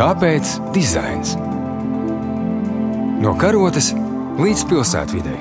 Kāpēc 0.00 0.54
dizains? 0.72 1.34
No 3.20 3.34
karotes 3.36 3.90
līdz 4.40 4.62
pilsētvidai. 4.70 5.34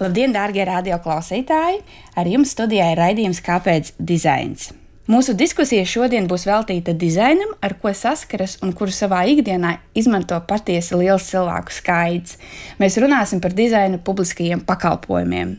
Labdien, 0.00 0.32
darbie 0.32 0.64
radioklausītāji! 0.64 1.82
Ar 2.16 2.32
jums 2.32 2.56
studijā 2.56 2.88
ir 2.94 3.02
raidījums 3.04 3.42
Kāpēc 3.44 3.92
dizains? 4.00 4.70
Mūsu 5.06 5.36
diskusija 5.38 5.84
šodien 5.86 6.24
būs 6.26 6.48
veltīta 6.48 6.90
dizainam, 6.98 7.52
ar 7.62 7.76
ko 7.78 7.92
saskaras 7.94 8.56
un 8.66 8.72
kuru 8.74 8.90
savā 8.90 9.20
ikdienā 9.30 9.76
izmanto 9.94 10.40
patiesi 10.48 10.98
liels 10.98 11.28
cilvēku 11.30 11.74
skaits. 11.76 12.34
Mēs 12.82 12.98
runāsim 12.98 13.38
par 13.44 13.54
dizainu 13.54 14.00
publiskajiem 14.02 14.64
pakalpojumiem. 14.66 15.52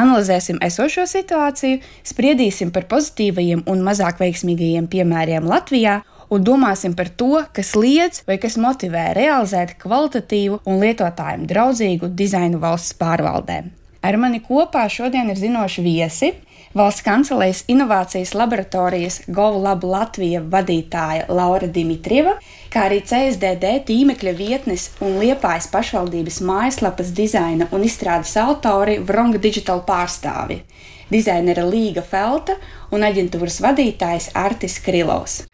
Analizēsim 0.00 0.62
esošo 0.64 1.04
situāciju, 1.12 1.82
spriedīsim 2.08 2.72
par 2.72 2.88
pozitīvajiem 2.88 3.66
un 3.68 3.84
mazāk 3.84 4.16
veiksmīgajiem 4.24 4.88
piemēriem 4.88 5.44
Latvijā 5.44 5.98
un 6.32 6.48
domāsim 6.48 6.96
par 6.96 7.12
to, 7.12 7.44
kas 7.52 7.76
liedz 7.76 8.24
vai 8.24 8.40
kas 8.40 8.56
motivē 8.56 9.10
realizēt 9.18 9.76
kvalitatīvu 9.82 10.62
un 10.64 10.80
lietotājiem 10.80 11.44
draudzīgu 11.52 12.14
dizainu 12.16 12.64
valsts 12.64 12.96
pārvaldē. 12.96 13.60
Ar 14.06 14.16
mani 14.22 14.40
kopā 14.40 14.88
šodien 14.88 15.28
ir 15.32 15.36
zinoši 15.36 15.84
viesi, 15.84 16.32
Valsts 16.76 17.00
kancelējas 17.06 17.62
inovācijas 17.72 18.34
laboratorijas 18.36 19.14
GovLab 19.32 19.84
Latvija 19.88 20.42
vadītāja 20.44 21.24
Laura 21.32 21.70
Dimitrieva, 21.72 22.34
kā 22.68 22.82
arī 22.90 22.98
CSDD 23.00 23.70
tīmekļa 23.88 24.34
vietnes 24.36 24.90
un 25.00 25.16
Liepājas 25.22 25.70
pašvaldības 25.72 26.42
mājaslapas 26.44 27.14
dizaina 27.16 27.70
un 27.72 27.86
izstrādes 27.88 28.36
autori 28.42 28.98
Vronga 29.00 29.40
Digital 29.40 29.80
pārstāvi, 29.88 30.60
dizainera 31.08 31.64
Līga 31.64 32.04
Felta 32.04 32.60
un 32.92 33.08
aģentūras 33.08 33.62
vadītājs 33.64 34.34
Artis 34.36 34.76
Krilovs. 34.84 35.46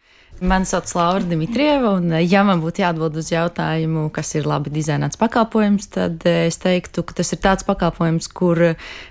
Mani 0.43 0.65
sauc 0.67 0.89
Laura 0.95 1.23
Dimitrieva, 1.23 1.93
un, 1.95 2.11
ja 2.19 2.41
man 2.43 2.59
būtu 2.59 2.81
jāatbild 2.81 3.15
uz 3.15 3.29
jautājumu, 3.31 4.09
kas 4.11 4.33
ir 4.35 4.47
labi 4.49 4.73
dizainēts 4.75 5.15
pakalpojums, 5.21 5.85
tad 5.93 6.25
eh, 6.27 6.49
es 6.49 6.57
teiktu, 6.59 7.05
ka 7.07 7.15
tas 7.15 7.31
ir 7.31 7.39
tāds 7.39 7.63
pakalpojums, 7.63 8.27
kur 8.35 8.59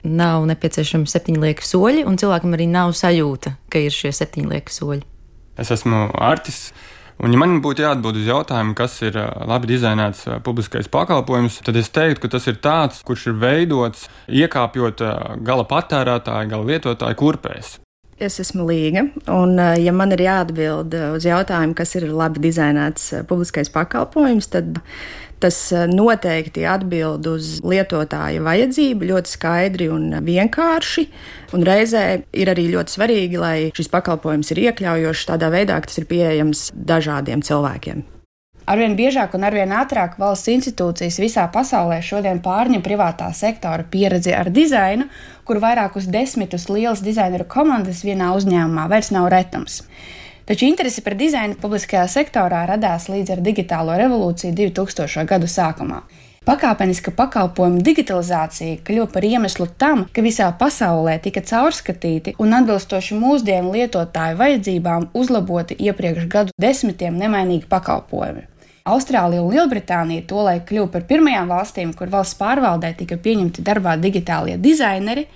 nav 0.05 0.45
nepieciešami 0.51 1.09
septiņlieki 1.09 1.65
soļi, 1.65 2.03
un 2.05 2.19
cilvēkam 2.21 2.53
arī 2.53 2.67
nav 2.69 2.93
sajūta, 2.99 3.55
ka 3.73 3.81
ir 3.81 3.97
šie 3.97 4.13
septiņlieki 4.19 4.75
soļi. 4.77 5.07
Es 5.63 5.73
esmu 5.73 6.11
Artis. 6.21 6.67
Un, 7.23 7.33
ja 7.33 7.41
man 7.41 7.63
būtu 7.65 7.87
jāatbild 7.87 8.19
uz 8.21 8.29
jautājumu, 8.29 8.77
kas 8.77 8.99
ir 9.07 9.17
eh, 9.17 9.31
labi 9.49 9.71
dizainēts 9.73 10.27
eh, 10.27 10.43
publiskais 10.45 10.91
pakalpojums, 10.93 11.63
tad 11.65 11.81
es 11.81 11.89
teiktu, 11.97 12.27
ka 12.27 12.35
tas 12.37 12.51
ir 12.53 12.61
tāds, 12.61 13.01
kurš 13.09 13.31
ir 13.31 13.41
veidots 13.41 14.05
iekāpjot 14.29 15.01
gala 15.49 15.65
patērētāju, 15.71 16.53
gala 16.53 16.71
lietotāju 16.75 17.21
kurpēs. 17.25 17.79
Es 18.23 18.39
esmu 18.39 18.63
Līga, 18.69 19.03
un, 19.35 19.57
eh, 19.59 19.81
ja 19.83 19.93
man 19.93 20.13
ir 20.15 20.21
jāatbild 20.23 20.95
eh, 20.95 21.09
uz 21.17 21.27
jautājumu, 21.27 21.75
kas 21.75 21.97
ir 21.99 22.07
labi 22.07 22.45
dizainēts 22.45 23.09
eh, 23.17 23.25
publiskais 23.27 23.73
pakalpojums, 23.75 24.47
tad 24.53 24.79
tas 25.43 25.57
noteikti 25.91 26.63
atbild 26.71 27.27
uz 27.27 27.57
lietotāja 27.67 28.45
vajadzību 28.47 29.09
ļoti 29.09 29.33
skaidri 29.33 29.89
un 29.91 30.21
vienkārši. 30.23 31.09
Un 31.59 31.67
reizē 31.67 32.05
ir 32.31 32.53
arī 32.53 32.69
ļoti 32.71 32.95
svarīgi, 32.95 33.43
lai 33.43 33.57
šis 33.75 33.91
pakalpojums 33.91 34.55
ir 34.55 34.63
iekļaujošs 34.69 35.27
tādā 35.35 35.51
veidā, 35.51 35.83
ka 35.83 35.91
tas 35.91 35.99
ir 35.99 36.07
pieejams 36.15 36.69
dažādiem 36.79 37.43
cilvēkiem. 37.43 38.07
Arvien 38.73 38.95
biežāk 38.97 39.35
un 39.37 39.43
arvien 39.45 39.73
ātrāk 39.77 40.15
valsts 40.17 40.49
institūcijas 40.49 41.19
visā 41.21 41.43
pasaulē 41.53 41.99
šodien 42.01 42.39
pārņem 42.41 42.81
privātā 42.81 43.27
sektora 43.37 43.85
pieredzi 43.85 44.33
ar 44.33 44.49
dizainu, 44.49 45.11
kur 45.45 45.61
vairākus 45.61 46.07
desmitus 46.09 46.71
lielas 46.71 47.03
dizaineru 47.05 47.45
komandas 47.53 48.01
vienā 48.07 48.31
uzņēmumā 48.39 48.87
vairs 48.89 49.11
nav 49.13 49.29
retums. 49.35 49.83
Taču 50.49 50.65
interese 50.71 51.05
par 51.05 51.19
dizainu 51.21 51.59
publiskajā 51.61 52.07
sektorā 52.15 52.63
radās 52.71 53.11
līdz 53.13 53.35
ar 53.35 53.43
digitālo 53.45 53.97
revolūciju 54.01 54.57
2000. 54.57 55.27
gadu 55.29 55.51
sākumā. 55.53 56.01
Pakāpeniska 56.49 57.13
pakalpojumu 57.15 57.85
digitalizācija 57.87 58.81
kļuva 58.87 59.11
par 59.13 59.27
iemeslu 59.29 59.69
tam, 59.79 60.07
ka 60.11 60.25
visā 60.25 60.49
pasaulē 60.59 61.19
tika 61.23 61.45
caurskatīti 61.45 62.35
un 62.43 62.57
atbilstoši 62.57 63.21
mūsdienu 63.21 63.77
lietotāju 63.77 64.41
vajadzībām 64.41 65.11
uzlaboti 65.13 65.77
iepriekš 65.87 66.27
gadu 66.33 66.57
desmitiem 66.67 67.21
nemainīgi 67.21 67.69
pakalpojumi. 67.71 68.49
Austrālija 68.83 69.45
un 69.45 69.53
Lielbritānija 69.55 70.25
tolaik 70.27 70.65
kļuva 70.67 70.89
par 70.91 71.05
pirmajām 71.07 71.53
valstīm, 71.53 71.93
kur 71.95 72.11
valsts 72.11 72.35
pārvaldē 72.41 72.89
tika 72.99 73.15
pieņemti 73.15 73.63
darbā 73.63 73.95
digitālie 74.03 74.57
dizaineri 74.59 75.29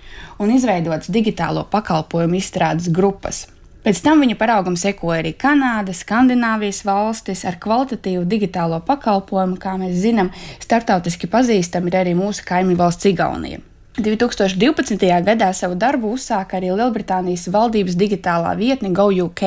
un 0.43 0.51
izveidotas 0.51 1.07
digitālo 1.07 1.63
pakalpojumu 1.71 2.35
izstrādes 2.41 2.89
grupas. 2.91 3.45
Pēc 3.87 4.01
tam 4.03 4.19
viņa 4.19 4.35
paraugam 4.35 4.75
sekoja 4.75 5.21
arī 5.21 5.31
Kanāda, 5.39 5.95
Skandināvijas 5.95 6.81
valstis 6.83 7.45
ar 7.47 7.55
kvalitatīvu 7.63 8.25
digitālo 8.27 8.81
pakalpojumu, 8.83 9.55
kā 9.63 9.77
mēs 9.79 9.95
zinām, 10.03 10.33
startautiski 10.59 11.31
pazīstama 11.31 11.87
ir 11.87 11.99
arī 12.01 12.17
mūsu 12.19 12.43
kaimiņu 12.49 12.81
valsts 12.83 13.07
Igaunija. 13.13 13.63
2012. 13.97 15.01
gadā 15.25 15.47
savu 15.57 15.73
darbu 15.73 16.11
uzsāka 16.13 16.59
arī 16.59 16.69
Lielbritānijas 16.69 17.47
valdības 17.49 17.95
digitālā 17.97 18.51
vietne 18.59 18.91
GoUK, 18.93 19.41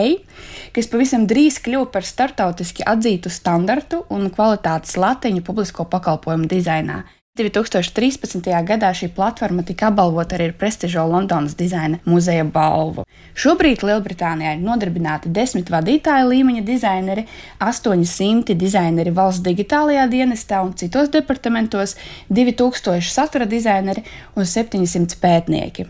kas 0.75 0.91
pavisam 0.91 1.28
drīz 1.31 1.61
kļuva 1.62 1.87
par 1.94 2.09
startautiski 2.09 2.83
atzītu 2.83 3.31
standartu 3.31 4.03
un 4.11 4.27
kvalitātes 4.34 4.99
latiņu 4.99 5.47
publisko 5.47 5.87
pakalpojumu 5.87 6.50
dizainā. 6.50 7.05
2013. 7.38 8.42
gadā 8.66 8.88
šī 8.91 9.06
platforma 9.14 9.62
tika 9.62 9.86
apbalvota 9.92 10.34
arī 10.34 10.48
ar 10.50 10.54
prestižo 10.58 11.04
Londonas 11.06 11.54
dizaina 11.54 12.00
muzeja 12.02 12.42
balvu. 12.42 13.04
Šobrīd 13.38 13.84
Lielbritānijā 13.86 14.56
ir 14.56 14.64
nodarbināti 14.64 15.30
desmit 15.30 15.70
vadītāja 15.70 16.26
līmeņa 16.26 16.64
dizaineri, 16.66 17.28
800 17.62 18.56
dizaineri 18.58 19.14
valsts 19.14 19.44
digitālajā 19.46 20.08
dienestā 20.10 20.58
un 20.66 20.74
citos 20.74 21.12
departamentos, 21.14 21.94
2000 22.34 22.98
satura 23.14 23.46
dizaineri 23.46 24.02
un 24.34 24.42
700 24.42 25.14
pētnieki. 25.22 25.86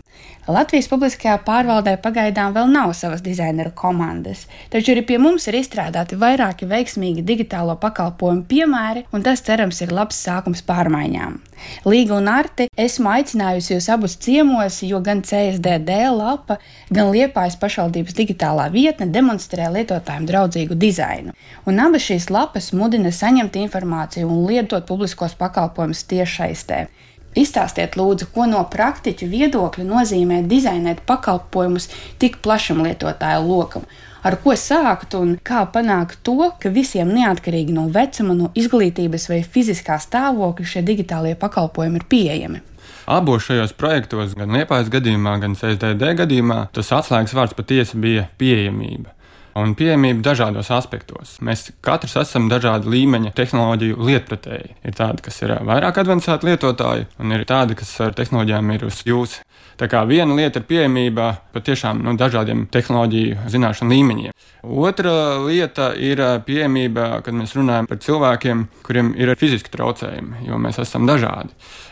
Latvijas 0.51 0.89
publiskajā 0.91 1.37
pārvaldē 1.47 1.93
pagaidām 2.03 2.51
vēl 2.55 2.67
nav 2.71 2.91
savas 2.97 3.21
dizaineru 3.23 3.71
komandas, 3.77 4.45
taču 4.73 4.91
arī 4.93 5.03
pie 5.07 5.19
mums 5.21 5.47
ir 5.47 5.57
izstrādāti 5.59 6.17
vairāki 6.19 6.67
veiksmīgi 6.67 7.23
digitālo 7.25 7.77
pakalpojumu 7.79 8.43
piemēri, 8.49 9.05
un 9.15 9.23
tas, 9.23 9.43
cerams, 9.47 9.79
ir 9.85 9.93
labs 9.95 10.19
sākums 10.25 10.63
pārmaiņām. 10.67 11.37
Līga 11.85 12.17
un 12.17 12.29
Arti 12.31 12.67
esmu 12.85 13.11
aicinājusi 13.13 13.75
jūs 13.75 13.89
abus 13.93 14.17
ciemos, 14.21 14.81
jo 14.83 14.99
gan 15.05 15.21
CSDD 15.25 15.99
lapa, 16.15 16.57
gan 16.89 17.11
Liepājas 17.13 17.59
pašvaldības 17.61 18.17
digitālā 18.17 18.67
vietne 18.73 19.07
demonstrē 19.13 19.69
lietotājiem 19.75 20.25
draudzīgu 20.29 20.77
dizainu. 20.81 21.35
Un 21.69 21.79
abas 21.85 22.07
šīs 22.09 22.31
lapas 22.33 22.71
mudina 22.73 23.13
saņemt 23.13 23.61
informāciju 23.61 24.27
un 24.27 24.43
lietot 24.49 24.89
publiskos 24.89 25.37
pakalpojumus 25.39 26.03
tiešsaistē. 26.11 26.87
Izstāstiet, 27.31 27.95
lūdzu, 27.95 28.27
ko 28.35 28.43
no 28.49 28.59
praktiķu 28.67 29.29
viedokļa 29.31 29.85
nozīmē 29.87 30.41
dizainēt 30.51 31.05
pakalpojumus 31.07 31.87
tik 32.19 32.41
plašam 32.43 32.81
lietotāju 32.83 33.45
lokam. 33.47 33.85
Ar 34.27 34.35
ko 34.43 34.53
sākt 34.59 35.15
un 35.17 35.37
kā 35.39 35.63
panākt 35.73 36.19
to, 36.27 36.51
ka 36.61 36.69
visiem, 36.69 37.13
neatkarīgi 37.15 37.73
no 37.73 37.87
vecuma, 37.93 38.35
no 38.37 38.51
izglītības 38.53 39.29
vai 39.31 39.39
fiziskā 39.47 39.95
stāvokļa, 40.03 40.67
šie 40.73 40.83
digitālie 40.85 41.33
pakalpojumi 41.39 42.01
ir 42.01 42.05
pieejami? 42.11 42.61
Abos 43.09 43.47
šajos 43.47 43.73
projektos, 43.79 44.35
gan 44.37 44.51
Liepājas 44.53 44.91
gadījumā, 44.91 45.39
gan 45.41 45.55
CSDD 45.57 46.11
gadījumā, 46.19 46.65
tas 46.75 46.91
atslēgas 46.99 47.33
vārds 47.37 47.57
patiesi 47.57 47.97
bija 47.97 48.27
pieejamība 48.37 49.15
un 49.59 49.75
pieejamība 49.77 50.23
dažādos 50.31 50.71
aspektos. 50.73 51.37
Mēs 51.43 51.69
katrs 51.83 52.17
esam 52.23 52.49
dažāda 52.51 52.89
līmeņa 52.91 53.33
tehnoloģiju 53.37 53.99
lietpratēji. 54.09 54.75
Ir 54.87 54.97
tādi, 54.97 55.25
kas 55.25 55.41
ir 55.43 55.55
vairāk 55.67 56.01
avansēti 56.03 56.51
lietotāji, 56.51 57.07
un 57.19 57.35
ir 57.35 57.45
tādi, 57.49 57.77
kas 57.79 57.93
ar 58.03 58.15
tehnoloģijām 58.17 58.75
ir 58.75 58.85
uz 58.87 59.01
jums. 59.07 59.39
Tā 59.81 59.87
kā 59.89 60.03
viena 60.05 60.35
lieta 60.37 60.59
ir 60.61 60.67
pieejamība 60.69 61.27
patiešām 61.55 62.03
nu, 62.05 62.13
dažādiem 62.19 62.67
tehnoloģiju 62.69 63.47
zināšanu 63.49 63.95
līmeņiem. 63.95 64.35
Otra 64.61 65.13
lieta 65.41 65.87
ir 65.97 66.21
pieejamība, 66.45 67.23
kad 67.25 67.33
mēs 67.33 67.55
runājam 67.57 67.87
par 67.89 67.97
cilvēkiem, 68.03 68.67
kuriem 68.85 69.15
ir 69.17 69.33
fiziski 69.39 69.73
traucējumi, 69.73 70.43
jo 70.45 70.59
mēs 70.61 70.77
esam 70.83 71.09
dažādi. 71.09 71.49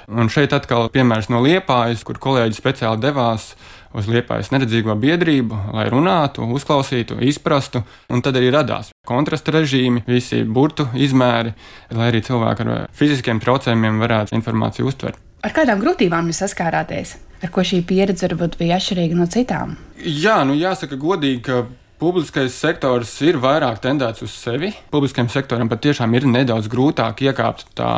Un 0.10 0.30
šeit 0.30 0.54
atkal 0.54 0.92
piemērs 0.94 1.32
no 1.34 1.42
Liepājas, 1.42 2.06
kur 2.06 2.22
kolēģi 2.22 2.58
speciāli 2.58 3.02
devās 3.02 3.56
uz 3.98 4.10
Liepājas 4.10 4.52
neredzīgo 4.54 4.96
biedrību, 5.00 5.58
lai 5.76 5.88
runātu, 5.92 6.46
uzklausītu, 6.56 7.20
izprastu, 7.26 7.84
un 8.10 8.22
tad 8.26 8.38
arī 8.40 8.52
radās 8.54 8.92
kontrasta 9.10 9.54
režīmi, 9.56 10.04
visi 10.08 10.44
burtu 10.46 10.90
izmēri, 10.94 11.56
lai 11.96 12.12
arī 12.12 12.22
cilvēki 12.26 12.68
ar 12.68 12.86
fiziskiem 12.96 13.42
traucējumiem 13.42 14.00
varētu 14.04 14.38
informāciju 14.38 14.92
uztvert. 14.92 15.18
Ar 15.40 15.56
kādām 15.56 15.80
grūtībām 15.82 16.30
jūs 16.30 16.42
saskārāties? 16.44 17.16
Ar 17.40 17.52
ko 17.56 17.64
šī 17.64 17.80
pieredze 17.88 18.28
varbūt 18.28 18.58
bija 18.60 18.76
atšķirīga 18.76 19.16
no 19.16 19.28
citām? 19.32 19.78
Jā, 20.04 20.42
nu 20.44 20.58
jāsaka 20.60 21.00
godīgi, 21.00 21.40
ka 21.46 21.62
publiskais 22.00 22.56
sektors 22.56 23.14
ir 23.24 23.40
vairāk 23.40 23.80
tendēts 23.84 24.24
uz 24.26 24.36
sevi. 24.36 24.74
Publiskajam 24.92 25.32
sektoram 25.32 25.72
patiešām 25.72 26.16
ir 26.16 26.28
nedaudz 26.28 26.68
grūtāk 26.72 27.24
iekāpt 27.28 27.72
tā 27.80 27.94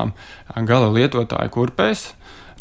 gala 0.69 0.89
lietotāja 0.93 1.49
kurpēs. 1.53 2.11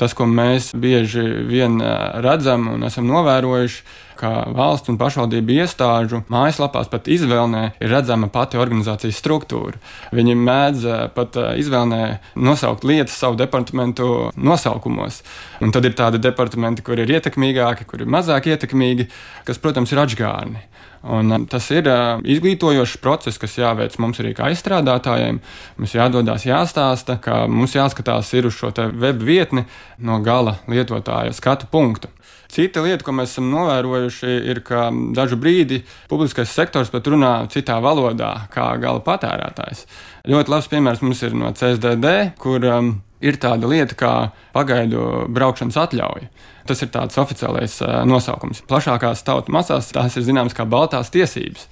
Tas, 0.01 0.15
ko 0.17 0.25
mēs 0.25 0.71
bieži 0.81 1.27
vien 1.45 1.77
redzam 2.25 2.71
un 2.73 2.87
esam 2.89 3.05
novērojuši, 3.11 3.83
ka 4.21 4.31
valsts 4.53 4.91
un 4.93 4.99
pašvaldību 5.01 5.57
iestāžu 5.63 6.23
mājaslapās 6.33 6.91
pat 6.93 7.09
izvēlnē 7.13 7.63
ir 7.81 7.93
redzama 7.93 8.29
pati 8.33 8.61
organizācijas 8.61 9.21
struktūra. 9.21 9.81
Viņi 10.17 10.37
mēdz 10.41 10.87
pat 11.17 11.37
izvēlnē 11.61 12.03
nosaukt 12.37 12.85
lietas 12.89 13.17
savu 13.21 13.39
departamentu 13.41 14.31
nosaukumos. 14.37 15.23
Un 15.65 15.73
tad 15.73 15.89
ir 15.89 15.97
tādi 15.97 16.21
departamenti, 16.21 16.85
kur 16.85 17.01
ir 17.01 17.13
ietekmīgāki, 17.17 17.89
kur 17.89 18.05
ir 18.05 18.13
mazāk 18.13 18.51
ietekmīgi, 18.53 19.09
kas, 19.49 19.61
protams, 19.63 19.93
ir 19.93 20.05
atžgārni. 20.05 20.65
Un 21.03 21.33
um, 21.33 21.45
tas 21.49 21.65
ir 21.73 21.87
uh, 21.89 22.21
izglītojošs 22.21 22.99
process, 23.01 23.41
kas 23.41 23.57
jāveic 23.57 23.97
mums 24.03 24.21
arī 24.21 24.35
kā 24.37 24.51
aizstrādātājiem. 24.51 25.39
Mums 25.81 25.97
jādodas, 25.97 26.45
jāstāsta, 26.45 27.17
ka 27.25 27.47
mums 27.49 27.77
jāskatās 27.77 28.35
uz 28.37 28.57
šo 28.57 28.73
web 28.93 29.23
vietni 29.25 29.65
no 29.99 30.21
gala 30.21 30.59
lietotāja 30.69 31.33
skatu 31.33 31.71
punktu. 31.73 32.13
Cita 32.51 32.83
lieta, 32.83 33.05
ko 33.07 33.15
mēs 33.15 33.31
esam 33.31 33.47
novērojuši, 33.53 34.31
ir, 34.51 34.61
ka 34.67 34.89
dažu 35.15 35.39
brīdi 35.41 35.85
publiskais 36.11 36.51
sektors 36.51 36.91
pat 36.91 37.07
runā 37.07 37.35
citā 37.49 37.79
valodā, 37.81 38.33
kā 38.51 38.73
gala 38.83 39.01
patērētājs. 39.07 39.87
Ļoti 40.29 40.53
labs 40.53 40.69
piemērs 40.69 41.05
mums 41.07 41.23
ir 41.23 41.37
no 41.39 41.53
CSDD, 41.55 42.35
kur 42.43 42.67
um, 42.67 42.97
ir 43.21 43.39
tāda 43.41 43.69
lieta 43.71 43.97
kā 43.99 44.13
pagaidu 44.57 45.27
braukšanas 45.33 45.79
atļauja. 45.85 46.29
Tas 46.69 46.85
ir 46.85 46.91
tāds 46.93 47.17
oficiālais 47.19 47.79
nosaukums. 48.07 48.61
Plašākās 48.69 49.25
tautas 49.27 49.53
masās 49.53 49.91
tās 49.95 50.17
ir 50.17 50.27
zināmas 50.27 50.55
kā 50.57 50.67
baltās 50.69 51.11
tiesības. 51.13 51.67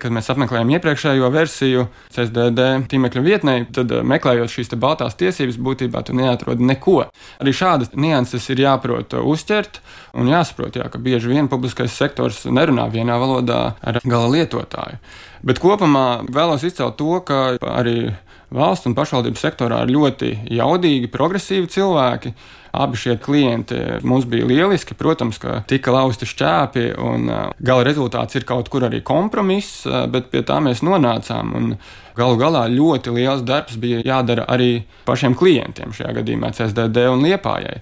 Kad 0.00 0.14
mēs 0.16 0.30
apmeklējām 0.32 0.70
iepriekšējo 0.72 1.28
versiju 1.28 1.82
CSDD 2.14 2.68
tīmekļa 2.88 3.22
vietnē, 3.24 3.56
tad 3.76 3.92
meklējot 4.08 4.48
šīs 4.48 4.72
baltās 4.80 5.18
tiesības, 5.20 5.58
būtībā 5.60 6.00
tu 6.08 6.16
neatrodi 6.16 6.64
neko. 6.64 7.02
Arī 7.36 7.52
šādas 7.52 7.92
nianses 7.92 8.48
ir 8.48 8.64
jāprot 8.64 9.12
uzķert 9.20 9.82
un 10.16 10.32
jāsaprot, 10.32 10.80
jā, 10.80 10.88
ka 10.88 10.98
bieži 10.98 11.34
vien 11.34 11.52
publiskais 11.52 11.92
sektors 11.92 12.46
nerunā 12.48 12.88
vienā 12.88 13.20
valodā 13.20 13.60
ar 13.76 14.00
gala 14.00 14.32
lietotāju. 14.32 14.96
Bet 15.44 15.60
kopumā 15.60 16.24
vēlos 16.32 16.64
izcelt 16.64 16.96
to, 16.96 17.20
ka 17.20 17.44
arī 17.60 18.14
valsts 18.54 18.88
un 18.88 18.96
pašvaldību 18.98 19.38
sektorā 19.38 19.84
ir 19.84 19.92
ļoti 19.94 20.32
jaudīgi, 20.58 21.10
progresīvi 21.12 21.70
cilvēki. 21.70 22.34
Abi 22.70 22.98
šie 23.02 23.16
klienti 23.18 23.78
mums 24.06 24.28
bija 24.30 24.46
lieliski. 24.46 24.94
Protams, 24.94 25.40
ka 25.42 25.60
tika 25.66 25.90
lausti 25.94 26.28
šķēpi, 26.30 26.84
un 27.02 27.26
gala 27.58 27.86
rezultāts 27.86 28.38
ir 28.38 28.46
kaut 28.46 28.70
kur 28.70 28.86
arī 28.86 29.02
kompromiss, 29.06 29.82
bet 30.10 30.30
pie 30.30 30.44
tā 30.46 30.60
mēs 30.62 30.84
nonācām. 30.86 31.74
Galu 32.18 32.38
galā 32.38 32.66
ļoti 32.70 33.14
liels 33.16 33.42
darbs 33.46 33.78
bija 33.80 34.04
jādara 34.04 34.44
arī 34.50 34.84
pašiem 35.06 35.34
klientiem, 35.38 35.94
šajā 35.96 36.14
gadījumā 36.20 36.52
CSDD 36.54 37.08
un 37.10 37.26
Liepājai. 37.26 37.80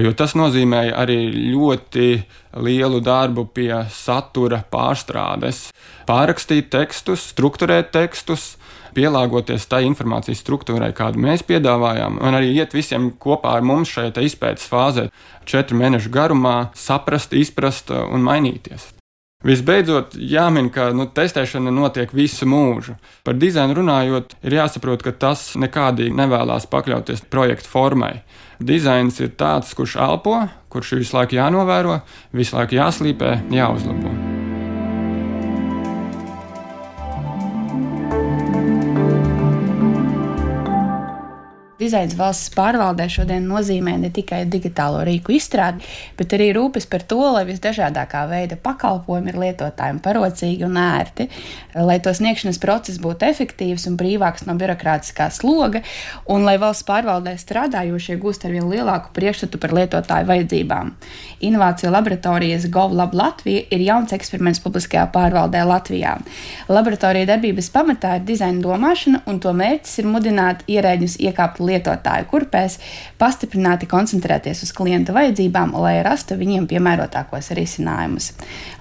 Jo 0.00 0.14
tas 0.16 0.32
nozīmēja 0.38 0.94
arī 1.02 1.18
ļoti 1.52 2.06
lielu 2.64 3.00
darbu 3.04 3.44
pie 3.52 3.82
satura 3.92 4.62
pārstrādes, 4.72 5.66
pārrakstīt 6.08 6.70
tekstus, 6.72 7.26
strukturēt 7.34 7.90
tekstus, 7.92 8.54
pielāgoties 8.96 9.68
tai 9.68 9.82
informācijas 9.88 10.40
struktūrai, 10.40 10.92
kādu 10.96 11.20
mēs 11.20 11.44
piedāvājām, 11.48 12.22
un 12.24 12.38
arī 12.40 12.54
iet 12.56 12.72
visiem 12.76 13.10
kopā 13.20 13.58
ar 13.58 13.68
mums 13.68 13.92
šajā 13.92 14.24
izpētes 14.24 14.68
fāzē, 14.72 15.10
četru 15.44 15.80
mēnešu 15.80 16.12
garumā, 16.12 16.56
saprast, 16.72 17.36
izprast 17.36 17.92
un 17.92 18.24
mainīties. 18.24 18.92
Visbeidzot, 19.42 20.14
jāmin, 20.14 20.68
ka 20.70 20.92
nu, 20.94 21.08
testēšana 21.10 21.72
notiek 21.74 22.12
visu 22.14 22.46
mūžu. 22.46 22.94
Par 23.26 23.34
dizainu 23.34 23.74
runājot, 23.80 24.36
ir 24.46 24.58
jāsaprot, 24.60 25.02
ka 25.02 25.14
tas 25.24 25.52
nekādīgi 25.58 26.14
nevēlas 26.14 26.68
pakļauties 26.70 27.26
projekta 27.32 27.70
formai. 27.72 28.12
Dizains 28.62 29.18
ir 29.18 29.34
tāds, 29.34 29.74
kurš 29.74 29.96
elpo, 29.98 30.44
kurš 30.70 30.94
ir 30.94 31.02
visu 31.02 31.18
laiku 31.18 31.40
jānovēro, 31.40 31.98
visu 32.38 32.54
laiku 32.58 32.78
jāslīpē, 32.78 33.40
jāuzlabo. 33.50 34.31
Dizains 41.92 42.14
valsts 42.16 42.54
pārvaldē 42.56 43.04
šodien 43.12 43.44
nozīmē 43.44 43.98
ne 44.00 44.08
tikai 44.16 44.46
digitālo 44.48 45.02
rīku 45.04 45.34
izstrādi, 45.36 45.84
bet 46.16 46.32
arī 46.32 46.46
rūpes 46.56 46.86
par 46.88 47.02
to, 47.04 47.18
lai 47.34 47.42
visdažādākā 47.44 48.22
veida 48.30 48.56
pakalpojumi 48.56 49.28
ir 49.28 49.36
lietotājiem 49.42 49.98
parocīgi 50.00 50.64
un 50.64 50.78
ērti, 50.80 51.26
lai 51.76 51.98
to 52.00 52.14
sniegšanas 52.16 52.56
process 52.62 52.96
būtu 53.02 53.28
efektīvs 53.28 53.84
un 53.90 53.98
brīvāks 54.00 54.46
no 54.48 54.54
birokrātiskā 54.56 55.26
sloga, 55.36 55.82
un 56.32 56.46
lai 56.48 56.54
valsts 56.62 56.86
pārvaldē 56.88 57.34
strādājošie 57.36 58.16
gūst 58.24 58.48
ar 58.48 58.56
vien 58.56 58.72
lielāku 58.72 59.12
priekšstatu 59.12 59.60
par 59.60 59.76
lietotāju 59.76 60.30
vajadzībām. 60.32 60.94
Inovāciju 61.44 61.92
laboratorijas 61.92 62.70
GovLab 62.72 63.12
Latvija 63.20 63.66
ir 63.68 63.84
jauns 63.84 64.16
eksperiments 64.16 64.64
publiskajā 64.64 65.04
pārvaldē 65.12 65.66
Latvijā. 65.68 66.16
Laboratorija 66.72 67.34
darbības 67.34 67.68
pamatā 67.76 68.16
ir 68.16 68.26
dizaina 68.32 68.64
domāšana, 68.64 69.24
un 69.28 69.44
to 69.44 69.52
mērķis 69.60 70.00
ir 70.00 70.12
mudināt 70.16 70.64
ierēģus 70.72 71.20
iekāpt 71.28 71.60
lietotājiem 71.60 71.80
lietotāju 71.82 72.28
kurpēs, 72.30 72.78
pastiprināti 73.18 73.90
koncentrēties 73.90 74.62
uz 74.66 74.72
klienta 74.72 75.12
vajadzībām, 75.12 75.74
lai 75.74 76.00
rastu 76.06 76.38
viņiem 76.38 76.68
piemērotākos 76.70 77.52
risinājumus. 77.58 78.32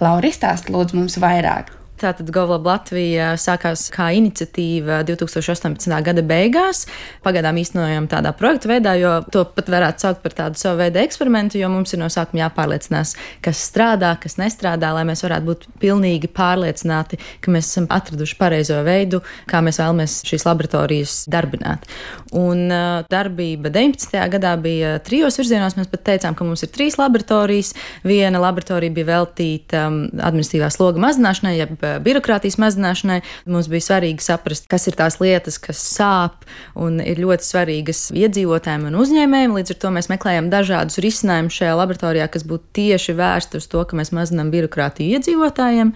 Laura 0.01 0.27
izstāst 0.27 0.69
lūdzu 0.69 1.01
mums 1.01 1.17
vairāk. 1.21 1.80
Tātad 2.01 2.31
GovLab 2.33 2.65
Latvija 2.65 3.35
sākās 3.37 3.83
kā 3.93 4.07
iniciatīva 4.17 5.01
2018. 5.05 5.91
gada 6.01 6.23
beigās. 6.25 6.87
Pagaidām 7.21 7.59
īstenojam 7.61 8.07
tādā 8.09 8.31
projekta 8.37 8.71
veidā, 8.71 8.95
jo 8.97 9.11
to 9.33 9.43
pat 9.53 9.69
varētu 9.69 10.05
saukt 10.05 10.23
par 10.23 10.33
tādu 10.37 10.57
savu 10.57 10.79
veidu 10.81 11.01
eksperimentu, 11.03 11.59
jo 11.61 11.69
mums 11.69 11.93
ir 11.93 12.01
no 12.01 12.09
sākuma 12.09 12.47
jāpārliecinās, 12.47 13.13
kas 13.45 13.61
strādā, 13.69 14.15
kas 14.21 14.39
nestrādā, 14.41 14.89
lai 14.95 15.03
mēs 15.09 15.21
varētu 15.25 15.49
būt 15.51 15.67
pilnīgi 15.83 16.31
pārliecināti, 16.33 17.19
ka 17.43 17.53
mēs 17.53 17.69
esam 17.69 17.85
atraduši 17.93 18.37
pareizo 18.39 18.79
veidu, 18.87 19.21
kā 19.51 19.61
mēs 19.61 19.81
vēlamies 19.83 20.17
šīs 20.25 20.47
laboratorijas 20.49 21.19
darbināt. 21.31 21.85
Un 22.33 22.65
uh, 22.71 23.03
darbība 23.11 23.69
19. 23.69 24.17
gadā 24.33 24.55
bija 24.61 24.95
trijos 25.05 25.37
virzienos. 25.37 25.77
Mēs 25.77 25.91
pat 25.91 26.05
teicām, 26.09 26.33
ka 26.37 26.47
mums 26.47 26.65
ir 26.65 26.73
trīs 26.73 26.97
laboratorijas. 26.97 27.75
Viena 28.07 28.41
laboratorija 28.41 28.95
bija 28.95 29.11
veltīta 29.13 29.85
um, 29.89 30.03
administratīvā 30.17 30.71
sloga 30.73 31.03
mazināšanai, 31.03 31.57
jeb 31.59 31.77
birokrātijas 32.03 32.57
mazināšanai. 32.61 33.19
Mums 33.51 33.69
bija 33.71 33.87
svarīgi 33.87 34.23
saprast, 34.23 34.67
kas 34.71 34.87
ir 34.87 34.97
tās 34.99 35.19
lietas, 35.21 35.57
kas 35.61 35.81
sāp 35.81 36.45
un 36.79 36.99
ir 37.03 37.19
ļoti 37.21 37.47
svarīgas 37.47 38.03
iedzīvotājiem 38.15 38.87
un 38.89 38.97
uzņēmējiem. 39.01 39.55
Līdz 39.57 39.75
ar 39.75 39.79
to 39.83 39.93
mēs 39.97 40.09
meklējam 40.11 40.49
dažādus 40.53 41.01
risinājumus 41.03 41.57
šajā 41.59 41.75
laboratorijā, 41.79 42.27
kas 42.31 42.45
būtu 42.47 42.71
tieši 42.79 43.15
vērsti 43.17 43.61
uz 43.61 43.67
to, 43.71 43.83
ka 43.87 43.97
mēs 43.99 44.13
mazinām 44.15 44.51
birokrātiju 44.53 45.17
iedzīvotājiem. 45.17 45.93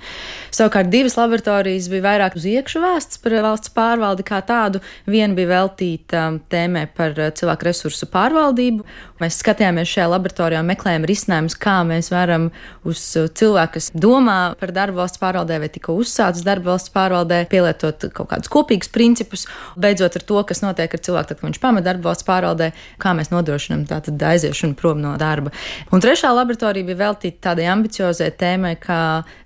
Savukārt 0.55 0.91
divas 0.93 1.17
laboratorijas 1.19 1.89
bija 1.91 2.05
vairāk 2.09 2.37
uz 2.39 2.47
iekšu 2.49 2.83
vēsts 2.83 3.21
par 3.23 3.37
valsts 3.45 3.73
pārvaldi 3.75 4.25
kā 4.27 4.41
tādu. 4.45 4.81
Viena 5.09 5.37
bija 5.37 5.53
veltīta 5.53 6.27
tēmai 6.51 6.87
par 6.95 7.15
cilvēku 7.15 7.69
resursu 7.69 8.09
pārvaldību. 8.11 8.85
Mēs 9.21 9.39
skatījāmies 9.39 9.91
šajā 9.91 10.09
laboratorijā 10.11 10.61
un 10.63 10.69
meklējām 10.71 11.07
risinājumus, 11.07 11.55
kā 11.59 11.77
mēs 11.87 12.11
varam 12.11 12.49
uz 12.87 13.01
cilvēku, 13.13 13.77
kas 13.77 13.91
domā 13.95 14.39
par 14.59 14.73
darbu 14.75 15.01
valsts 15.03 15.21
pārvaldē 15.21 15.61
vai 15.63 15.69
tik 15.71 15.84
tika 15.85 15.93
uzsācis 15.93 16.45
darba 16.45 16.73
valsts 16.73 16.89
pārvaldē, 16.93 17.45
pielietot 17.49 18.07
kaut 18.15 18.29
kādus 18.31 18.49
kopīgus 18.49 18.89
principus, 18.89 19.45
beidzot 19.77 20.17
ar 20.17 20.25
to, 20.25 20.41
kas 20.49 20.63
notiek 20.63 20.89
ar 20.89 20.99
cilvēku, 21.05 21.29
tad, 21.29 21.39
kad 21.39 21.49
viņš 21.49 21.61
pamet 21.61 21.85
darba 21.85 22.09
valsts 22.09 22.25
pārvaldē, 22.25 22.71
kā 22.97 23.13
mēs 23.13 23.29
nodrošinām 23.29 23.85
tātad 23.89 24.17
aiziešanu 24.17 24.75
prom 24.79 25.01
no 25.03 25.15
darba. 25.21 25.53
Un 25.93 26.01
trešā 26.01 26.33
laboratorija 26.33 26.89
bija 26.89 27.03
veltīta 27.05 27.51
tādai 27.51 27.69
ambiciozai 27.69 28.31
tēmai 28.33 28.75
kā 28.81 28.99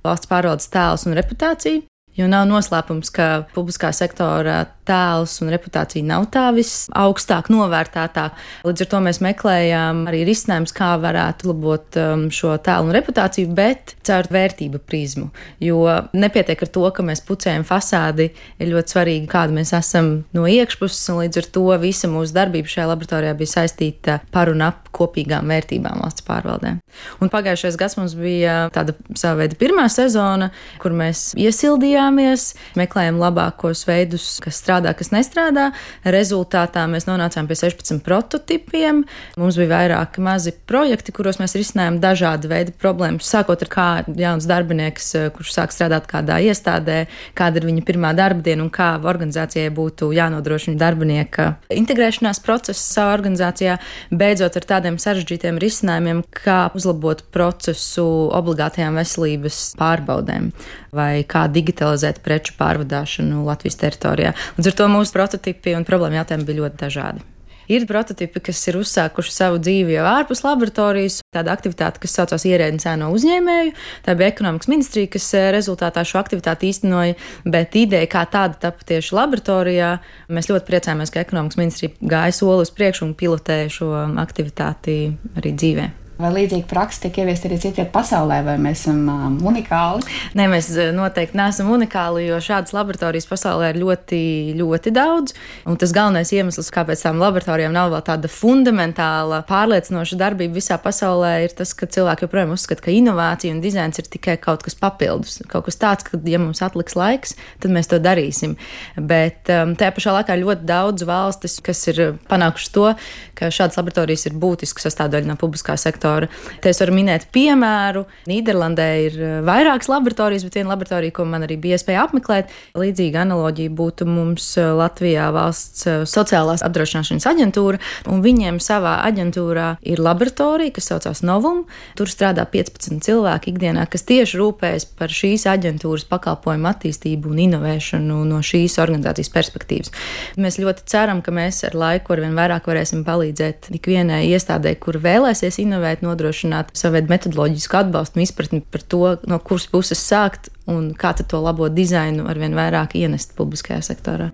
valsts 0.05 0.31
pārvaldes 0.31 0.71
tēls 0.71 1.07
un 1.09 1.17
reputācija. 1.19 1.88
Jo 2.19 2.27
nav 2.27 2.49
noslēpums, 2.49 3.13
ka 3.15 3.29
publiskā 3.55 3.93
sektora 3.95 4.65
tēls 4.89 5.37
un 5.43 5.51
reputācija 5.53 6.05
nav 6.05 6.25
tā 6.33 6.47
visaugstāk 6.55 7.47
novērtētā. 7.53 8.25
Līdz 8.67 8.85
ar 8.85 8.89
to 8.91 9.01
mēs 9.05 9.21
meklējām 9.23 10.01
arī 10.09 10.23
risinājumus, 10.27 10.73
kā 10.75 10.89
varētu 11.01 11.51
labot 11.51 11.99
um, 12.01 12.25
šo 12.33 12.55
tēlu 12.65 12.89
un 12.89 12.97
reputāciju, 12.97 13.51
bet 13.55 13.95
caur 14.07 14.29
vērtību 14.33 14.81
prizmu. 14.89 15.29
Jo 15.63 15.85
nepietiek 16.17 16.65
ar 16.65 16.73
to, 16.75 16.85
ka 16.95 17.05
mēs 17.05 17.23
pucējam 17.27 17.63
fasādi, 17.67 18.31
ir 18.59 18.73
ļoti 18.73 18.95
svarīgi, 18.95 19.29
kāda 19.31 19.55
mēs 19.55 19.73
esam 19.77 20.11
no 20.35 20.47
iekšpuses, 20.49 21.05
un 21.13 21.23
līdz 21.23 21.43
ar 21.43 21.49
to 21.55 21.65
visa 21.81 22.09
mūsu 22.11 22.35
darbība 22.35 22.73
šajā 22.73 22.89
laboratorijā 22.89 23.37
bija 23.39 23.55
saistīta 23.59 24.19
par 24.33 24.51
un 24.51 24.65
ap 24.65 24.89
kopīgām 24.95 25.47
vērtībām 25.53 26.01
valsts 26.01 26.25
pārvaldē. 26.25 26.75
Un 27.21 27.29
pagājušais 27.31 27.77
gads 27.79 27.97
mums 27.99 28.15
bija 28.17 28.63
tāda 28.73 28.95
sava 29.19 29.43
veida 29.43 29.57
pirmā 29.59 29.85
sezona, 29.93 30.49
kur 30.81 30.95
mēs 30.97 31.29
iesildījām 31.39 32.08
mācījāmies, 32.09 32.55
meklējām 32.77 33.19
labākos 33.19 33.85
veidus, 33.87 34.39
kas 34.41 34.59
strādā, 34.59 34.93
kas 34.97 35.11
nestrādā. 35.11 35.71
Rezultātā 36.03 36.87
mēs 36.89 37.07
nonācām 37.07 37.47
pie 37.47 37.55
16 37.55 38.01
prototipiem. 38.03 39.03
Mums 39.37 39.57
bija 39.57 39.69
vairāki 39.69 40.21
mazi 40.21 40.53
projekti, 40.67 41.11
kuros 41.11 41.39
mēs 41.39 41.55
risinājām 41.55 41.99
dažādu 42.01 42.49
veidu 42.49 42.73
problēmas. 42.79 43.29
Sākot 43.29 43.61
ar 43.61 43.69
kā 43.69 43.87
jauns 44.17 44.47
darbinieks, 44.49 45.11
kurš 45.35 45.53
sāk 45.53 45.73
strādāt 45.73 46.07
kādā 46.09 46.39
iestādē, 46.41 47.07
kāda 47.37 47.61
ir 47.61 47.69
viņa 47.69 47.85
pirmā 47.85 48.13
darba 48.17 48.41
diena 48.41 48.65
un 48.65 48.71
kā 48.73 48.95
organizācijai 48.99 49.69
būtu 49.73 50.11
jānodrošina 50.15 50.79
darbinieka 50.79 51.53
integrēšanās 51.73 52.41
process 52.43 52.81
savā 52.95 53.13
organizācijā, 53.19 53.77
beidzot 54.11 54.57
ar 54.57 54.67
tādiem 54.73 54.99
sarežģītiem 55.01 55.59
risinājumiem, 55.61 56.23
kā 56.33 56.69
uzlabot 56.77 57.23
procesu 57.33 58.05
obligātajām 58.35 58.97
veselības 58.99 59.61
pārbaudēm 59.79 60.51
vai 60.95 61.23
kā 61.29 61.45
digitalizēt 61.51 61.98
preču 62.25 62.55
pārvadāšanu 62.59 63.43
Latvijas 63.47 63.79
teritorijā. 63.81 64.35
Līdz 64.57 64.71
ar 64.71 64.79
to 64.79 64.93
mūsu 64.93 65.15
prototipi 65.15 65.75
un 65.77 65.87
problēma 65.87 66.21
jautājumi 66.21 66.47
bija 66.49 66.63
ļoti 66.63 66.81
dažādi. 66.85 67.27
Ir 67.69 67.83
prototipi, 67.85 68.41
kas 68.41 68.63
ir 68.65 68.79
uzsākuši 68.79 69.29
savu 69.29 69.59
dzīvi 69.61 69.93
jau 69.93 70.05
ārpus 70.09 70.41
laboratorijas. 70.41 71.19
Tāda 71.35 71.53
aktivitāte, 71.53 72.01
kas 72.01 72.15
saucās 72.17 72.47
ierēdnis 72.49 72.87
ēno 72.89 73.11
uzņēmēju, 73.13 73.75
tā 74.07 74.15
bija 74.17 74.31
ekonomikas 74.33 74.71
ministrija, 74.71 75.11
kas 75.13 75.27
eh, 75.37 75.51
rezultātā 75.53 76.01
šo 76.01 76.17
aktivitāti 76.17 76.71
īstenoja, 76.73 77.19
bet 77.45 77.77
ideja 77.77 78.09
kā 78.09 78.25
tāda 78.25 78.57
tapa 78.65 78.89
tieši 78.89 79.13
laboratorijā. 79.19 79.93
Mēs 80.33 80.49
ļoti 80.49 80.65
priecājamies, 80.65 81.13
ka 81.13 81.21
ekonomikas 81.21 81.61
ministrija 81.61 81.93
gāja 82.01 82.39
soli 82.41 82.65
uz 82.65 82.73
priekšu 82.73 83.05
un 83.05 83.15
pilotēja 83.21 83.69
šo 83.77 83.93
aktivitāti 84.17 85.01
arī 85.37 85.53
dzīvē. 85.53 85.89
Vai 86.19 86.33
līdzīga 86.35 86.67
praksa 86.67 87.05
tiek 87.05 87.21
ieviesta 87.21 87.47
arī 87.47 87.55
citviet 87.63 87.93
pasaulē, 87.93 88.41
vai 88.43 88.57
mēs 88.59 88.81
esam 88.81 89.05
um, 89.07 89.35
unikāli? 89.47 90.03
Nē, 90.35 90.49
mēs 90.51 90.67
noteikti 90.91 91.37
neesam 91.39 91.69
unikāli, 91.71 92.25
jo 92.27 92.41
šādas 92.43 92.73
laboratorijas 92.75 93.27
pasaulē 93.29 93.69
ir 93.71 93.79
ļoti, 93.79 94.19
ļoti 94.59 94.91
daudz. 94.91 95.31
Un 95.63 95.79
tas 95.79 95.93
galvenais 95.95 96.33
iemesls, 96.35 96.73
kāpēc 96.75 97.05
tām 97.05 97.21
laboratorijām 97.23 97.71
nav 97.71 97.93
vēl 97.93 98.03
tāda 98.09 98.27
fundamentāla, 98.33 99.45
pārliecinoša 99.47 100.17
darbība 100.19 100.57
visā 100.57 100.75
pasaulē, 100.83 101.29
ir 101.45 101.55
tas, 101.55 101.71
ka 101.71 101.87
cilvēki 101.87 102.27
joprojām 102.27 102.51
uzskata, 102.57 102.83
ka 102.89 102.91
inovācija 102.97 103.55
un 103.55 103.63
dizains 103.63 104.03
ir 104.03 104.11
tikai 104.11 104.35
kaut 104.43 104.67
kas 104.67 104.75
papildus. 104.75 105.39
Kaut 105.47 105.69
kas 105.69 105.79
tāds, 105.79 106.03
ka, 106.03 106.19
ja 106.27 106.43
mums 106.43 106.59
atliks 106.67 106.99
laiks, 106.99 107.37
tad 107.63 107.71
mēs 107.71 107.87
to 107.87 108.01
darīsim. 108.03 108.57
Bet 108.99 109.47
um, 109.55 109.71
tajā 109.79 109.95
pašā 109.95 110.19
laikā 110.19 110.35
ļoti 110.43 110.67
daudz 110.67 111.07
valstis, 111.07 111.61
kas 111.63 111.87
ir 111.93 112.03
panākušas 112.27 112.75
to, 112.75 112.91
ka 113.39 113.53
šādas 113.55 113.79
laboratorijas 113.79 114.27
ir 114.27 114.35
būtiska 114.35 114.83
sastāvdaļa 114.83 115.31
no 115.31 115.39
publiskā 115.39 115.79
sektora 115.79 116.08
sektora. 116.09 116.27
Te 116.61 116.69
es 116.69 116.79
varu 116.81 116.95
minēt 116.95 117.27
piemēru. 117.33 118.05
Nīderlandē 118.29 118.87
ir 119.05 119.17
eh, 119.19 119.35
vairākas 119.45 119.89
laboratorijas, 119.91 120.45
bet 120.47 120.59
viena 120.59 120.73
laboratorija, 120.73 121.13
ko 121.15 121.25
man 121.25 121.45
arī 121.45 121.57
bija 121.61 121.77
iespēja 121.77 122.05
apmeklēt, 122.07 122.51
līdzīga 122.77 123.23
analoģija 123.23 123.73
būtu 123.75 124.07
mums 124.09 124.51
eh, 124.57 124.71
Latvijā 124.75 125.29
valsts 125.35 125.87
eh, 125.87 126.01
sociālās 126.09 126.63
apdrošināšanas 126.65 127.27
aģentūra, 127.29 127.79
un 128.09 128.23
viņiem 128.25 128.59
savā 128.63 128.99
aģentūrā 129.07 129.75
ir 129.81 130.01
laboratorija, 130.03 130.73
kas 130.75 130.89
saucās 130.91 131.23
Novum. 131.23 131.65
Tur 131.99 132.09
strādā 132.11 132.45
15 132.49 133.03
cilvēki 133.05 133.53
ikdienā, 133.53 133.85
kas 133.89 134.05
tieši 134.09 134.39
rūpējas 134.39 134.87
par 134.99 135.13
šīs 135.13 135.45
aģentūras 135.49 136.07
pakalpojumu 136.09 136.69
attīstību 136.69 137.33
un 137.33 137.43
inovēšanu 137.47 138.21
no 138.27 138.41
šīs 138.45 138.79
organizācijas 138.81 139.31
perspektīvas. 139.33 139.93
Mēs 140.39 140.59
ļoti 140.61 140.85
ceram, 140.89 141.23
ka 141.25 141.33
mēs 141.35 141.63
ar 141.67 141.77
laiku 141.77 142.15
ar 142.15 142.23
vien 142.25 142.37
vairāk 142.37 142.67
varēsim 142.69 143.05
palīdzēt 143.07 143.69
ikvienai 143.79 144.23
iestādē, 144.33 144.73
kur 144.81 144.99
vēlēsies 145.03 145.59
inovēt, 145.63 145.98
varētu 145.99 146.07
nodrošināt 146.07 146.71
savu 146.73 147.01
metodoloģisku 147.07 147.77
atbalstu 147.77 148.19
un 148.19 148.23
izpratni 148.23 148.61
par 148.61 148.81
to, 148.81 149.17
no 149.27 149.39
kuras 149.39 149.67
puses 149.67 149.99
sākt 149.99 150.49
un 150.67 150.93
kā 150.93 151.13
to 151.13 151.39
labo 151.39 151.69
dizainu 151.69 152.27
ar 152.27 152.37
vien 152.37 152.53
vairāk 152.55 152.95
ienest 152.95 153.35
publiskajā 153.35 153.81
sektorā. 153.81 154.31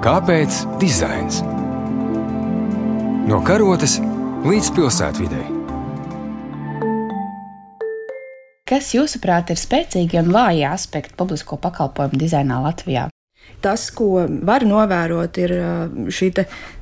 Kāpēc 0.00 0.64
dizains? 0.80 1.42
No 3.28 3.42
karotes 3.44 4.00
līdz 4.42 4.70
pilsētvidē. 4.74 5.42
Kas, 8.70 8.94
jūsuprāt, 8.94 9.50
ir 9.50 9.58
spēcīgi 9.58 10.18
un 10.22 10.30
vāji 10.32 10.64
aspekti 10.64 11.16
publisko 11.18 11.58
pakalpojumu 11.58 12.16
dizainā 12.16 12.62
Latvijā? 12.62 13.10
Tas, 13.60 13.90
ko 13.92 14.26
var 14.46 14.64
novērot, 14.64 15.40
ir 15.42 15.56
šī 16.10 16.30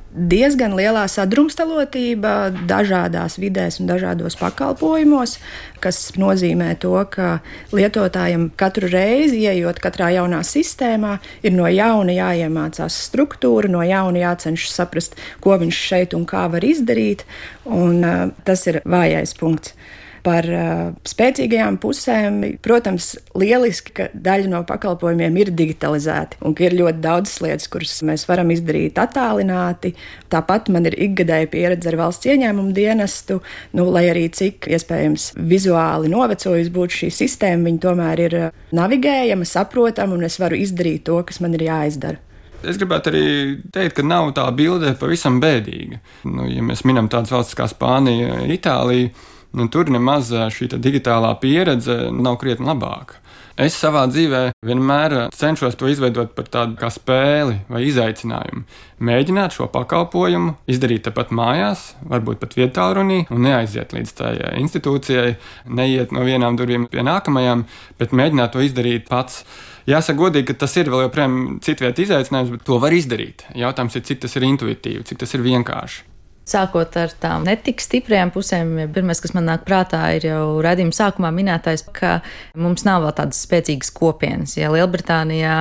diezgan 0.09 0.73
lielā 0.73 1.03
sadrumstalotība 1.11 2.49
dažādās 2.69 3.37
vidēs 3.39 3.77
un 3.81 3.89
dažādos 3.89 4.37
pakalpojumos, 4.39 5.35
kas 5.83 5.99
nozīmē 6.19 6.71
to, 6.81 6.95
ka 7.13 7.39
lietotājiem 7.75 8.49
katru 8.59 8.89
reizi, 8.89 9.43
ieejot 9.45 9.81
katrā 9.83 10.09
jaunā 10.15 10.41
sistēmā, 10.45 11.19
ir 11.45 11.53
no 11.53 11.69
jauna 11.69 12.15
jāiemācās 12.15 12.97
struktūra, 13.09 13.69
no 13.69 13.85
jauna 13.85 14.25
jācenšas 14.25 14.81
saprast, 14.81 15.17
ko 15.43 15.59
viņš 15.61 15.85
šeit 15.91 16.17
un 16.17 16.25
kā 16.29 16.47
var 16.51 16.65
izdarīt, 16.65 17.25
un 17.69 18.01
uh, 18.01 18.27
tas 18.47 18.65
ir 18.71 18.81
vājais 18.89 19.37
punkts 19.37 19.77
par 20.25 20.47
uh, 20.51 20.81
spēcīgajām 21.07 21.79
pusēm. 21.81 22.41
Protams, 22.65 23.11
lieliski, 23.39 23.93
ka 23.97 24.07
daļa 24.13 24.51
no 24.51 24.61
pakalpojumiem 24.67 25.39
ir 25.41 25.51
digitalizēti 25.55 26.39
un 26.45 26.55
ka 26.57 26.67
ir 26.67 26.77
ļoti 26.79 27.03
daudzas 27.03 27.39
lietas, 27.45 27.69
kuras 27.71 27.97
mēs 28.07 28.25
varam 28.29 28.53
izdarīt 28.53 28.99
attālināti. 29.01 29.93
Tāpat 30.29 30.71
man 30.73 30.89
ir 30.89 30.97
ikgadēja 31.09 31.49
pieredze 31.51 31.91
ar 31.91 31.99
valsts 32.03 32.29
ieņēmumu 32.29 32.73
dienestu, 32.75 33.39
nu, 33.77 33.89
lai 33.93 34.07
arī 34.11 34.27
cik 34.33 34.69
iespējams 34.69 35.33
vizuāli 35.39 36.11
novecojusi 36.11 36.73
būtu 36.75 37.03
šī 37.03 37.11
sistēma, 37.21 37.69
viņa 37.69 37.85
tomēr 37.85 38.25
ir 38.27 38.39
navigējama, 38.75 39.47
saprotama 39.47 40.17
un 40.17 40.27
es 40.29 40.39
varu 40.41 40.59
izdarīt 40.59 41.07
to, 41.09 41.21
kas 41.25 41.41
man 41.43 41.57
ir 41.57 41.69
jāizdara. 41.69 42.21
Es 42.59 42.75
gribētu 42.75 43.11
arī 43.11 43.25
teikt, 43.71 43.95
ka 43.99 44.03
nav 44.03 44.33
tā 44.35 44.43
bilde 44.55 44.91
pavisam 44.99 45.39
bēdīga. 45.39 46.01
Nu, 46.27 46.47
ja 46.51 46.63
mēs 46.65 46.83
minam 46.87 47.07
tādas 47.11 47.31
valstis 47.31 47.55
kā 47.55 47.69
Spānija, 47.71 48.41
Itālija, 48.51 49.13
nu, 49.57 49.67
tur 49.71 49.89
nemaz 49.91 50.31
šī 50.55 50.69
digitālā 50.77 51.33
pieredze 51.41 52.07
nav 52.13 52.39
krietni 52.41 52.69
labāka. 52.69 53.19
Es 53.59 53.75
savā 53.75 54.05
dzīvē 54.07 54.53
vienmēr 54.63 55.13
cenšos 55.35 55.75
to 55.75 55.89
izveidot 55.91 56.31
par 56.31 56.45
tādu 56.47 56.77
kā 56.79 56.87
spēli 56.95 57.57
vai 57.67 57.81
izaicinājumu. 57.89 58.61
Mēģināt 59.03 59.57
šo 59.57 59.67
pakalpojumu 59.73 60.53
izdarīt 60.71 61.03
tepat 61.09 61.33
mājās, 61.35 61.89
varbūt 62.07 62.39
pat 62.39 62.55
vietā 62.55 62.85
runī, 62.95 63.25
un 63.27 63.43
neaiziet 63.43 63.91
līdz 63.97 64.13
tai 64.15 64.31
institūcijai, 64.61 65.33
neiet 65.75 66.15
no 66.15 66.23
vienām 66.23 66.55
durvīm 66.59 66.87
pie 66.87 67.03
nākamajām, 67.03 67.65
bet 67.99 68.15
mēģināt 68.15 68.55
to 68.55 68.63
izdarīt 68.63 69.11
pats. 69.11 69.43
Jāsaka, 69.89 70.21
godīgi, 70.21 70.47
ka 70.53 70.61
tas 70.63 70.77
ir 70.79 70.91
vēl 70.93 71.09
joprojām 71.09 71.35
citvieta 71.65 72.05
izaicinājums, 72.05 72.53
bet 72.55 72.63
to 72.67 72.79
var 72.79 72.95
izdarīt. 72.95 73.43
Jautājums 73.59 73.99
ir, 73.99 74.07
cik 74.07 74.23
tas 74.23 74.39
ir 74.39 74.47
intuitīvi, 74.53 75.03
cik 75.11 75.19
tas 75.19 75.35
ir 75.35 75.43
vienkārši. 75.43 76.08
Sākot 76.49 76.95
ar 76.97 77.11
tām 77.21 77.43
netik 77.45 77.81
stiprajām 77.83 78.31
pusēm, 78.33 78.71
pirmais, 78.95 79.21
kas 79.21 79.35
man 79.37 79.45
nāk 79.51 79.65
prātā, 79.67 80.01
ir 80.17 80.25
jau 80.31 80.43
redzījuma 80.65 80.95
sākumā 80.95 81.29
minētais, 81.35 81.83
ka 81.93 82.19
mums 82.57 82.85
nav 82.87 83.03
vēl 83.05 83.13
tādas 83.19 83.43
spēcīgas 83.45 83.93
kopienas. 83.93 84.55
Ja 84.57 84.71
Lielbritānijā 84.73 85.57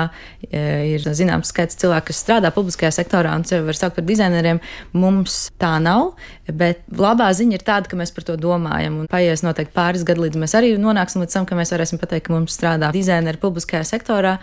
ir 0.49 1.05
zināms 1.05 1.53
skaits 1.53 1.77
cilvēku, 1.81 2.09
kas 2.11 2.23
strādā 2.25 2.53
publiskajā 2.55 2.93
sektorā 2.95 3.35
un 3.37 3.45
sevi 3.49 3.67
var 3.69 3.77
saukt 3.77 3.99
par 3.99 4.07
dizaineriem, 4.09 4.63
mums 4.97 5.49
tā 5.61 5.75
nav. 5.83 6.15
Bet 6.49 6.81
labā 6.97 7.29
ziņa 7.37 7.59
ir 7.59 7.65
tāda, 7.67 7.91
ka 7.91 7.99
mēs 8.01 8.13
par 8.17 8.25
to 8.25 8.39
domājam. 8.41 9.03
Un 9.03 9.11
paies 9.11 9.43
noteikti 9.45 9.75
pāris 9.77 10.05
gadi, 10.09 10.25
līdz 10.25 10.41
mēs 10.41 10.55
arī 10.57 10.73
nonāksim 10.81 11.21
līdz 11.25 11.37
tam, 11.37 11.49
ka 11.49 11.59
mēs 11.59 11.73
varēsim 11.75 12.01
pateikt, 12.01 12.29
ka 12.29 12.33
mums 12.33 12.57
strādā 12.57 12.89
dizaineri 12.95 13.41
publiskajā 13.43 13.85
sektorā. 13.89 14.39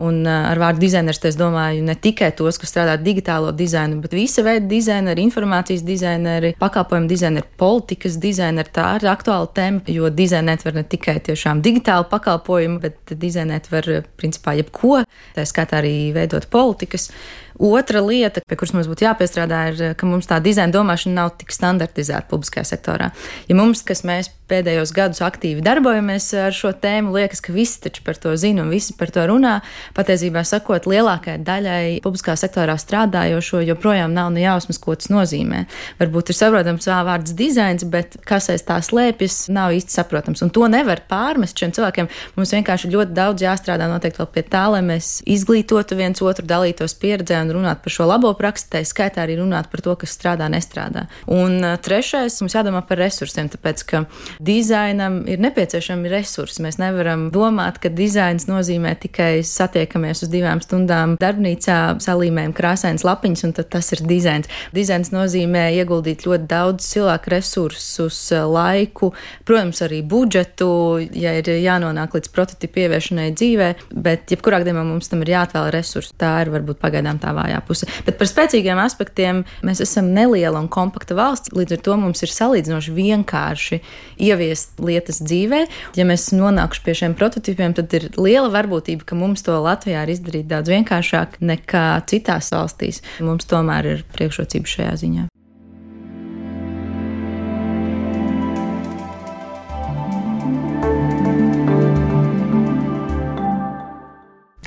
Un 0.00 0.22
e, 0.24 0.32
ar 0.32 0.60
vārdu 0.62 0.80
dizainers 0.86 1.20
es 1.28 1.36
domāju 1.36 1.84
ne 1.84 1.96
tikai 1.98 2.30
tos, 2.38 2.56
kas 2.60 2.72
strādā 2.72 2.96
digitālo 3.00 3.52
dizainu, 3.56 4.00
bet 4.00 4.16
visa 4.16 4.44
veida 4.46 4.64
dizaineri, 4.70 5.26
informācijas 5.28 5.84
dizaineri, 5.90 6.54
pakalpojumu 6.60 7.10
dizaineri, 7.10 7.50
politikas 7.60 8.16
dizaineri. 8.22 8.72
Tā 8.74 8.86
ir 9.00 9.10
aktuāla 9.10 9.50
tēma, 9.56 9.84
jo 9.90 10.10
dizainēt 10.14 10.64
var 10.66 10.78
ne 10.78 10.86
tikai 10.94 11.18
tiešām 11.28 11.62
digitālu 11.66 12.08
pakalpojumu, 12.10 12.80
bet 12.82 13.14
dizainēt 13.20 13.70
var 13.74 13.88
principā 14.20 14.56
jebko, 14.60 15.02
tā 15.36 15.46
skaitā 15.48 15.82
arī 15.82 15.94
veidot 16.16 16.48
politikas. 16.52 17.10
Otra 17.60 18.00
lieta, 18.00 18.40
pie 18.40 18.56
kuras 18.56 18.72
mums 18.72 18.88
būtu 18.88 19.04
jāpiestrādā, 19.04 19.60
ir, 19.68 19.80
ka 20.00 20.08
mums 20.08 20.28
tā 20.30 20.38
dizaina 20.40 20.72
domāšana 20.72 21.18
nav 21.18 21.34
tik 21.36 21.52
standartizēta 21.52 22.24
publiskajā 22.30 22.64
sektorā. 22.70 23.10
Ja 23.50 23.56
mums, 23.58 23.82
kas 23.84 24.00
mēs 24.08 24.30
pēdējos 24.50 24.92
gadus 24.96 25.20
aktīvi 25.24 25.62
darbojamies 25.64 26.30
ar 26.40 26.54
šo 26.56 26.72
tēmu, 26.82 27.12
liekas, 27.14 27.42
ka 27.44 27.54
visi 27.54 27.78
taču 27.84 28.02
par 28.06 28.18
to 28.20 28.32
zina 28.40 28.64
un 28.64 28.72
visi 28.72 28.94
par 28.98 29.12
to 29.14 29.22
runā, 29.30 29.58
patiesībā 29.96 30.42
sakot, 30.48 30.88
lielākajai 30.90 31.42
daļai 31.46 31.82
publiskā 32.04 32.34
sektorā 32.40 32.74
strādājošo 32.80 33.62
joprojām 33.68 34.14
nav 34.16 34.32
ne 34.34 34.44
jausmas, 34.44 34.80
ko 34.82 34.96
tas 34.98 35.10
nozīmē. 35.12 35.66
varbūt 36.00 36.32
ir 36.32 36.38
saprotams 36.38 36.88
vārds 36.90 37.36
dizains, 37.36 37.84
bet 37.84 38.16
kas 38.26 38.50
aiz 38.50 38.64
tā 38.66 38.80
slēpjas, 38.82 39.50
nav 39.52 39.76
īsti 39.76 39.94
saprotams. 39.94 40.42
Un 40.42 40.50
to 40.50 40.66
nevar 40.70 41.04
pārmest 41.10 41.58
šiem 41.60 41.76
cilvēkiem. 41.76 42.10
Mums 42.36 42.54
vienkārši 42.56 42.90
ļoti 42.90 43.14
daudz 43.16 43.44
jāstrādā 43.44 43.88
noteikti 43.90 44.22
vēl 44.22 44.30
pie 44.34 44.44
tā, 44.48 44.66
lai 44.72 44.82
mēs 44.86 45.20
izglītotu 45.28 45.98
viens 45.98 46.24
otru, 46.24 46.46
dalītos 46.48 46.96
pieredzē 46.98 47.38
un 47.50 47.60
runātu 47.60 47.84
par 47.84 47.94
šo 47.94 48.06
labo 48.08 48.32
praksi, 48.38 48.68
tā 48.72 48.82
skaitā 48.86 49.24
arī 49.24 49.38
runāt 49.40 49.70
par 49.72 49.82
to, 49.84 49.94
kas 50.00 50.14
strādā, 50.16 50.48
nestrādā. 50.52 51.06
Un 51.30 51.58
uh, 51.60 51.76
trešais, 51.82 52.38
mums 52.42 52.56
jādomā 52.56 52.82
par 52.86 53.00
resursiem, 53.02 53.50
tāpēc 53.52 53.84
ka 53.90 54.04
dizainam 54.40 55.20
ir 55.30 55.42
nepieciešami 55.42 56.10
resursi. 56.12 56.62
Mēs 56.64 56.80
nevaram 56.80 57.28
domāt, 57.34 57.80
ka 57.82 57.92
dizains 57.92 58.46
nozīmē 58.50 58.94
tikai 59.02 59.42
satiekamies 59.46 60.24
uz 60.26 60.32
divām 60.32 60.62
stundām 60.64 61.16
darbnīcā, 61.20 61.78
salīmējam 62.02 62.54
krāsains 62.56 63.04
lapiņas, 63.06 63.44
un 63.48 63.54
tas 63.60 63.92
ir 63.96 64.04
dizains. 64.08 64.50
Dizains 64.76 65.12
nozīmē 65.14 65.68
ieguldīt 65.80 66.26
ļoti 66.26 66.48
daudz 66.50 66.86
cilvēku 66.94 67.34
resursus, 67.34 68.20
laiku, 68.30 69.12
protams, 69.48 69.82
arī 69.86 70.02
budžetu, 70.06 70.70
ja 71.16 71.36
ir 71.38 71.50
jānonāk 71.60 72.16
līdz 72.16 72.32
prototipu 72.34 72.84
ieviešanai 72.84 73.30
dzīvē, 73.36 73.70
bet 74.06 74.34
jebkurā 74.34 74.62
gadījumā 74.62 74.84
mums 74.86 75.10
tam 75.10 75.24
ir 75.24 75.34
jāatvēl 75.34 75.70
resursi. 75.74 76.14
Tā 76.20 76.36
ir 76.44 76.52
varbūt 76.54 76.80
pagaidām 76.82 77.20
tā 77.22 77.32
vājā 77.40 77.60
puse. 77.66 77.88
Bet 78.06 78.18
par 78.20 78.28
spēcīgiem 78.30 78.80
aspektiem 78.82 79.42
mēs 79.66 79.82
esam 79.84 80.12
neliela 80.14 80.60
un 80.60 80.68
kompakta 80.72 81.16
valsts, 81.18 81.52
līdz 81.56 81.78
ar 81.78 81.82
to 81.88 81.96
mums 82.04 82.24
ir 82.24 82.34
salīdzinoši 82.34 82.94
vienkārši 82.96 83.80
ieviest 84.20 84.80
lietas 84.84 85.22
dzīvē. 85.24 85.64
Ja 85.98 86.06
mēs 86.08 86.30
nonākšu 86.36 86.86
pie 86.86 86.96
šiem 87.02 87.16
prototipiem, 87.18 87.74
tad 87.78 87.92
ir 87.96 88.10
liela 88.20 88.52
varbūtība, 88.52 89.08
ka 89.08 89.18
mums 89.18 89.44
to 89.46 89.56
Latvijā 89.64 90.04
ir 90.04 90.14
izdarīt 90.14 90.48
daudz 90.50 90.72
vienkāršāk 90.72 91.40
nekā 91.40 91.88
citās 92.10 92.52
valstīs. 92.54 93.04
Mums 93.24 93.48
tomēr 93.50 93.94
ir 93.96 94.08
priekšrocības 94.14 94.78
šajā 94.78 94.96
ziņā. 95.04 95.30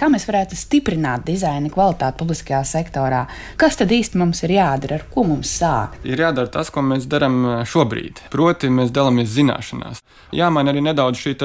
Kā 0.04 0.10
mēs 0.12 0.26
varētu 0.28 0.58
stiprināt 0.60 1.22
dizaina 1.24 1.70
kvalitāti 1.72 2.18
publiskajā 2.20 2.58
sektorā? 2.68 3.22
Kas 3.56 3.78
tad 3.80 3.94
īsti 3.96 4.20
mums 4.20 4.42
ir 4.44 4.52
jādara, 4.58 4.98
ar 5.00 5.06
ko 5.08 5.24
mums 5.30 5.54
sākt? 5.62 6.04
Ir 6.04 6.20
jādara 6.20 6.52
tas, 6.52 6.68
ko 6.76 6.84
mēs 6.84 7.06
darām 7.08 7.38
eh, 7.48 7.62
šobrīd. 7.72 8.20
Proti, 8.34 8.68
mēs 8.68 8.92
dalāmies 8.92 9.32
zināšanās. 9.32 10.02
Jāmaina 10.36 10.74
arī 10.74 10.84
nedaudz 10.84 11.24
šī 11.24 11.38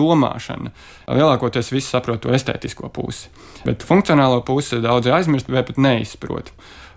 domāšana. 0.00 0.74
Lielākoties 1.06 1.70
visi 1.70 1.86
saprot 1.86 2.24
to 2.24 2.34
estētisko 2.34 2.90
pusi, 2.90 3.30
bet 3.62 3.86
funkcionālo 3.86 4.42
pusi 4.42 4.82
daudzi 4.82 5.14
aizmirst 5.14 5.46
vai 5.46 5.62
pat 5.70 5.78
neizprot 5.78 6.50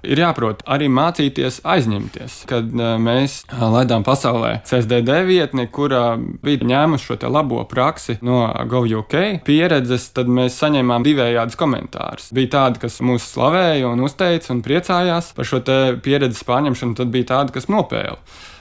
ir 0.03 0.21
jāprot 0.23 0.63
arī 0.69 0.89
mācīties 0.91 1.61
aizņemties. 1.67 2.43
Kad 2.49 2.71
mēs 2.73 3.41
laidām 3.49 4.05
pasaulē 4.05 4.55
CSDD 4.67 5.23
vietni, 5.27 5.67
kurā 5.71 6.15
bija 6.43 6.69
ņēmusi 6.69 7.09
šo 7.09 7.31
labo 7.33 7.63
praksi 7.69 8.17
no 8.25 8.45
GoUK 8.69 9.43
pieredzes, 9.47 10.09
tad 10.15 10.31
mēs 10.31 10.59
saņēmām 10.61 11.05
divējādus 11.07 11.59
komentārus. 11.59 12.31
Bija 12.35 12.55
tādi, 12.57 12.83
kas 12.85 12.99
mūs 13.05 13.27
slavēja 13.33 13.91
un 13.91 14.03
uzteica 14.05 14.53
un 14.53 14.63
priecājās 14.65 15.33
par 15.37 15.47
šo 15.49 15.63
pieredzes 16.03 16.43
pārņemšanu, 16.47 16.97
tad 16.99 17.13
bija 17.13 17.31
tādi, 17.35 17.55
kas 17.57 17.71
nopēla. 17.71 18.19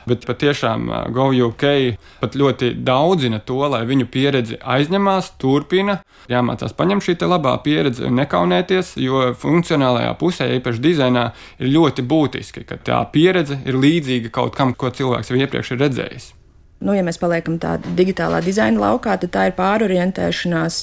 Bet 0.09 0.26
patiešām 0.26 0.90
GoUK 1.14 1.64
pat 2.23 2.37
ļoti 2.38 2.73
daudzina 2.82 3.38
to, 3.47 3.61
lai 3.71 3.85
viņu 3.88 4.09
pieredzi 4.12 4.59
aizņemās, 4.59 5.35
turpina. 5.42 6.00
Jāmācās 6.30 6.75
paņemt 6.78 7.06
šī 7.06 7.16
labā 7.26 7.54
pieredze 7.64 8.06
un 8.06 8.18
nekaunēties, 8.21 8.97
jo 9.02 9.30
funkcionālajā 9.38 10.12
pusē, 10.21 10.50
īpaši 10.59 10.82
dizainā, 10.82 11.30
ir 11.62 11.73
ļoti 11.76 12.06
būtiski, 12.06 12.66
ka 12.68 12.78
tā 12.82 13.02
pieredze 13.14 13.61
ir 13.66 13.78
līdzīga 13.78 14.35
kaut 14.35 14.56
kam, 14.59 14.75
ko 14.75 14.90
cilvēks 14.90 15.32
jau 15.32 15.42
iepriekš 15.42 15.75
ir 15.75 15.85
redzējis. 15.87 16.32
Nu, 16.83 16.95
ja 16.97 17.05
mēs 17.07 17.19
paliekam 17.23 17.59
tādā 17.62 17.93
digitālā 17.99 18.41
dizaina 18.45 18.81
laukā, 18.83 19.15
tad 19.23 19.33
tā 19.35 19.47
ir 19.49 19.55
pārorientēšanās 19.59 20.79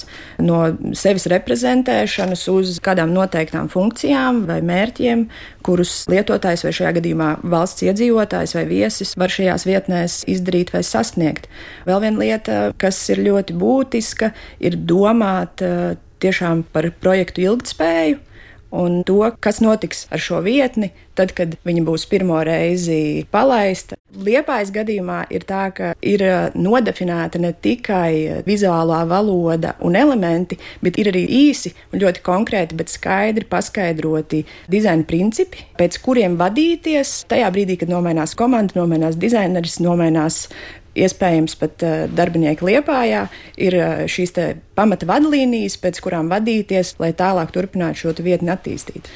no 0.46 0.62
sevis 0.98 1.28
reprezentēšanas 1.32 2.46
uz 2.54 2.78
kādām 2.84 3.12
noteiktām 3.16 3.68
funkcijām 3.72 4.46
vai 4.50 4.60
mērķiem, 4.66 5.26
kurus 5.66 6.06
lietotājs 6.12 6.64
vai 6.66 6.74
šajā 6.78 6.94
gadījumā 7.00 7.30
valsts 7.52 7.84
iedzīvotājs 7.90 8.56
vai 8.58 8.66
viesis 8.70 9.16
var 9.20 9.34
šajās 9.34 9.68
vietnēs 9.68 10.22
izdarīt 10.32 10.74
vai 10.76 10.86
sasniegt. 10.88 11.50
Vēl 11.90 12.06
viena 12.06 12.24
lieta, 12.24 12.62
kas 12.80 13.02
ir 13.12 13.24
ļoti 13.28 13.58
būtiska, 13.60 14.32
ir 14.64 14.80
domāt 14.80 15.66
eh, 15.66 16.00
tiešām 16.24 16.64
par 16.74 16.92
projektu 17.04 17.44
ilgtspēju 17.48 18.29
un 18.72 19.02
to, 19.04 19.22
kas 19.42 19.62
notiks 19.64 20.06
ar 20.14 20.22
šo 20.22 20.42
vietni, 20.46 20.92
tad, 21.18 21.34
kad 21.36 21.56
viņa 21.68 21.84
būs 21.88 22.06
pirmo 22.10 22.40
reizi 22.46 23.26
palaista. 23.34 23.98
Liepājas 24.10 24.72
gadījumā 24.74 25.24
ir 25.34 25.44
tā, 25.50 25.68
ka 25.76 25.92
ir 26.06 26.24
uh, 26.26 26.38
nodefinēta 26.58 27.42
ne 27.42 27.52
tikai 27.54 28.44
vizuālā 28.48 29.02
valoda 29.10 29.76
un 29.86 29.98
elementi, 30.00 30.58
bet 30.86 30.98
ir 31.02 31.12
arī 31.12 31.26
īsi 31.42 31.74
un 31.94 32.04
ļoti 32.04 32.24
konkrēti, 32.26 32.78
bet 32.80 32.94
skaidri 32.94 33.46
paskaidroti 33.50 34.44
dizaina 34.72 35.06
principi, 35.10 35.66
pēc 35.80 36.00
kuriem 36.06 36.40
vadīties 36.40 37.24
tajā 37.30 37.52
brīdī, 37.54 37.78
kad 37.82 37.92
nomainās 37.92 38.36
komanda, 38.40 38.78
nomainās 38.80 39.20
dizaineris, 39.20 39.80
nomainās 39.84 40.46
iespējams 41.06 41.58
pat 41.60 41.86
uh, 41.86 42.06
darbinieki 42.12 42.68
liepājā, 42.70 43.26
ir 43.58 43.80
uh, 43.80 44.06
šīs 44.10 44.36
pamata 44.78 45.08
vadlīnijas, 45.10 45.80
pēc 45.82 46.02
kurām 46.04 46.32
vadīties, 46.32 46.96
lai 47.02 47.12
tālāk 47.18 47.54
turpinātu 47.56 48.06
šo 48.06 48.16
vietni 48.24 48.54
attīstīt. 48.54 49.10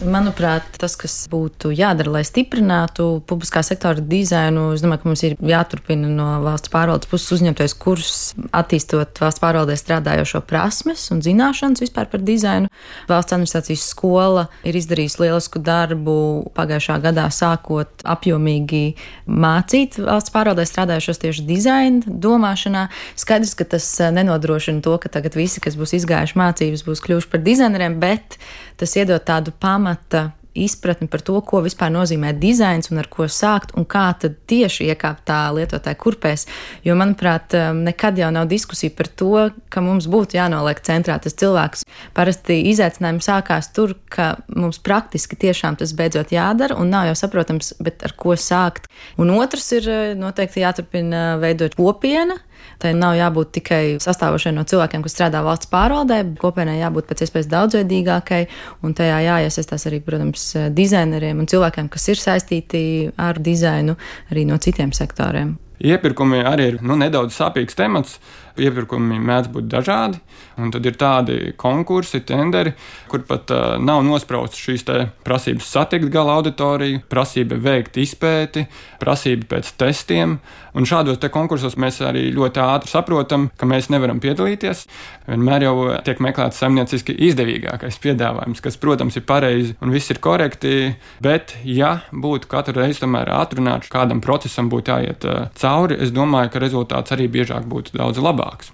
Manuprāt, 0.00 0.64
tas, 0.80 0.94
kas 0.98 1.12
būtu 1.30 1.70
jādara, 1.76 2.10
lai 2.16 2.22
stiprinātu 2.26 3.20
publiskā 3.28 3.60
sektora 3.62 4.00
dizainu, 4.00 4.72
es 4.74 4.82
domāju, 4.82 5.02
ka 5.02 5.08
mums 5.10 5.22
ir 5.26 5.34
jāturpina 5.46 6.08
no 6.10 6.28
valsts 6.42 6.72
pārvaldes 6.72 7.10
puses 7.10 7.36
uzņemtais 7.36 7.74
kurs, 7.78 8.16
attīstot 8.56 9.20
valsts 9.22 9.42
pārvaldē 9.42 9.76
strādājošo 9.78 10.40
prasmes 10.48 11.04
un 11.14 11.20
zināšanas 11.22 11.84
vispār 11.84 12.08
par 12.10 12.24
dizainu. 12.24 12.70
Valsts 13.10 13.36
administrācijas 13.36 13.84
skola 13.92 14.46
ir 14.66 14.78
izdarījusi 14.80 15.22
lielisku 15.22 15.62
darbu 15.62 16.16
pagājušā 16.56 16.98
gadā, 17.04 17.28
sākot 17.30 18.02
apjomīgi 18.02 18.96
mācīt 19.28 20.00
valsts 20.02 20.34
pārvaldē 20.34 20.66
strādājošos 20.66 21.22
tieši 21.22 21.46
dizaina 21.46 22.16
domāšanā. 22.26 22.88
Skaidrs, 23.20 23.54
ka 23.60 23.68
tas 23.76 23.86
nenodrošina 24.16 24.82
to, 24.82 24.96
ka 24.98 25.12
tagad 25.12 25.38
visi, 25.38 25.62
kas 25.62 25.78
būs 25.78 25.94
izgājuši 26.00 26.40
mācības, 26.42 26.86
būs 26.88 27.06
kļuvuši 27.06 27.32
par 27.36 27.46
dizaineriem, 27.46 28.00
bet 28.02 28.40
tas 28.80 28.96
iedod 28.98 29.22
tādu 29.22 29.52
pamata 29.82 30.30
izpratni 30.54 31.08
par 31.08 31.22
to, 31.24 31.38
ko 31.40 31.62
vispār 31.64 31.88
nozīmē 31.88 32.34
dizains 32.36 32.90
un 32.92 33.00
ar 33.00 33.06
ko 33.08 33.24
sākt 33.24 33.70
un 33.78 33.86
kā 33.88 34.04
tad 34.20 34.34
tieši 34.50 34.84
iekāpt 34.92 35.24
tā 35.30 35.38
lietotāja 35.56 35.96
kurpēs. 35.96 36.44
Jo, 36.84 36.92
manuprāt, 37.00 37.56
um, 37.56 37.80
nekad 37.86 38.20
jau 38.20 38.28
nav 38.34 38.50
diskusija 38.50 38.92
par 38.92 39.08
to, 39.08 39.46
ka 39.72 39.80
mums 39.80 40.10
būtu 40.12 40.36
jānoliek 40.36 40.82
centrā 40.84 41.16
tas 41.24 41.38
cilvēks. 41.40 41.86
Parasti 42.12 42.58
izaicinājumi 42.68 43.24
sākās 43.24 43.72
tur, 43.72 43.96
ka 44.12 44.34
mums 44.52 44.76
praktiski 44.84 45.40
tiešām 45.40 45.80
tas 45.80 45.96
beidzot 45.96 46.36
jādara 46.36 46.76
un 46.76 46.92
nav 46.92 47.08
jau 47.08 47.16
saprotams, 47.24 47.72
bet 47.80 48.04
ar 48.04 48.12
ko 48.12 48.36
sākt. 48.36 48.92
Un 49.16 49.32
otrs 49.38 49.72
ir 49.80 49.88
uh, 49.88 50.04
noteikti 50.20 50.66
jāturpina 50.66 51.40
veidot 51.40 51.80
kopiena 51.80 52.36
Tai 52.82 52.92
nav 52.98 53.16
jābūt 53.18 53.52
tikai 53.58 53.82
sastāvošai 54.02 54.54
no 54.56 54.64
cilvēkiem, 54.68 55.04
kas 55.04 55.16
strādā 55.16 55.42
valsts 55.44 55.70
pārvaldē, 55.72 56.20
kopienai 56.40 56.78
jābūt 56.80 57.08
pēc 57.10 57.24
iespējas 57.26 57.50
daudzveidīgākai, 57.52 58.42
un 58.82 58.94
tajā 58.98 59.18
jāiesaistās 59.26 59.88
arī, 59.90 60.02
protams, 60.04 60.46
dizaineriem 60.74 61.42
un 61.42 61.50
cilvēkiem, 61.50 61.90
kas 61.92 62.08
ir 62.12 62.22
saistīti 62.22 62.84
ar 63.16 63.40
dizainu 63.42 63.98
arī 64.32 64.46
no 64.48 64.58
citiem 64.62 64.94
sektoriem. 64.96 65.56
Iepirkumi 65.82 66.44
arī 66.46 66.68
ir 66.72 66.78
nu, 66.86 66.94
nedaudz 66.98 67.34
sāpīgs 67.34 67.74
temats. 67.78 68.18
Iepirkumi 68.60 69.16
mēdz 69.22 69.48
būt 69.52 69.68
dažādi, 69.72 70.18
un 70.60 70.72
tad 70.74 70.84
ir 70.84 70.96
tādi 71.00 71.36
konkursi, 71.56 72.20
tenderi, 72.28 72.74
kur 73.08 73.24
pat 73.28 73.52
uh, 73.54 73.62
nav 73.80 74.02
nospraustas 74.04 74.60
šīs 74.60 74.84
prasības 75.24 75.70
satikt 75.72 76.10
gala 76.12 76.36
auditoriju, 76.40 77.00
prasība 77.08 77.56
veikt 77.56 77.96
izpēti, 78.02 78.66
prasība 79.00 79.54
pēc 79.54 79.72
testiem. 79.80 80.36
Un 80.76 80.86
šādos 80.88 81.20
konkursos 81.32 81.76
mēs 81.80 82.00
arī 82.04 82.26
ļoti 82.32 82.60
ātri 82.64 82.92
saprotam, 82.92 83.50
ka 83.60 83.68
mēs 83.68 83.90
nevaram 83.92 84.20
piedalīties. 84.20 84.86
Vienmēr 85.28 85.66
jau 85.66 85.74
tiek 86.04 86.20
meklēts 86.24 86.60
saimnieciski 86.60 87.16
izdevīgākais 87.28 88.00
piedāvājums, 88.02 88.62
kas, 88.64 88.78
protams, 88.80 89.16
ir 89.20 89.26
pareizi 89.28 89.76
un 89.84 89.92
viss 89.92 90.12
ir 90.12 90.20
korekti. 90.24 90.94
Bet, 91.24 91.56
ja 91.68 91.98
būtu 92.12 92.48
katru 92.52 92.80
reizi 92.80 93.04
tomēr 93.04 93.32
atrunāts, 93.36 93.92
kādam 93.92 94.24
procesam 94.24 94.72
būtu 94.72 94.96
jāiet 94.96 95.28
uh, 95.28 95.44
cauri, 95.60 96.00
es 96.04 96.12
domāju, 96.12 96.54
ka 96.54 96.64
rezultāts 96.64 97.12
arī 97.14 97.28
biežāk 97.32 97.68
būtu 97.68 97.96
daudz 97.96 98.20
labāks 98.20 98.41
labāks. 98.42 98.72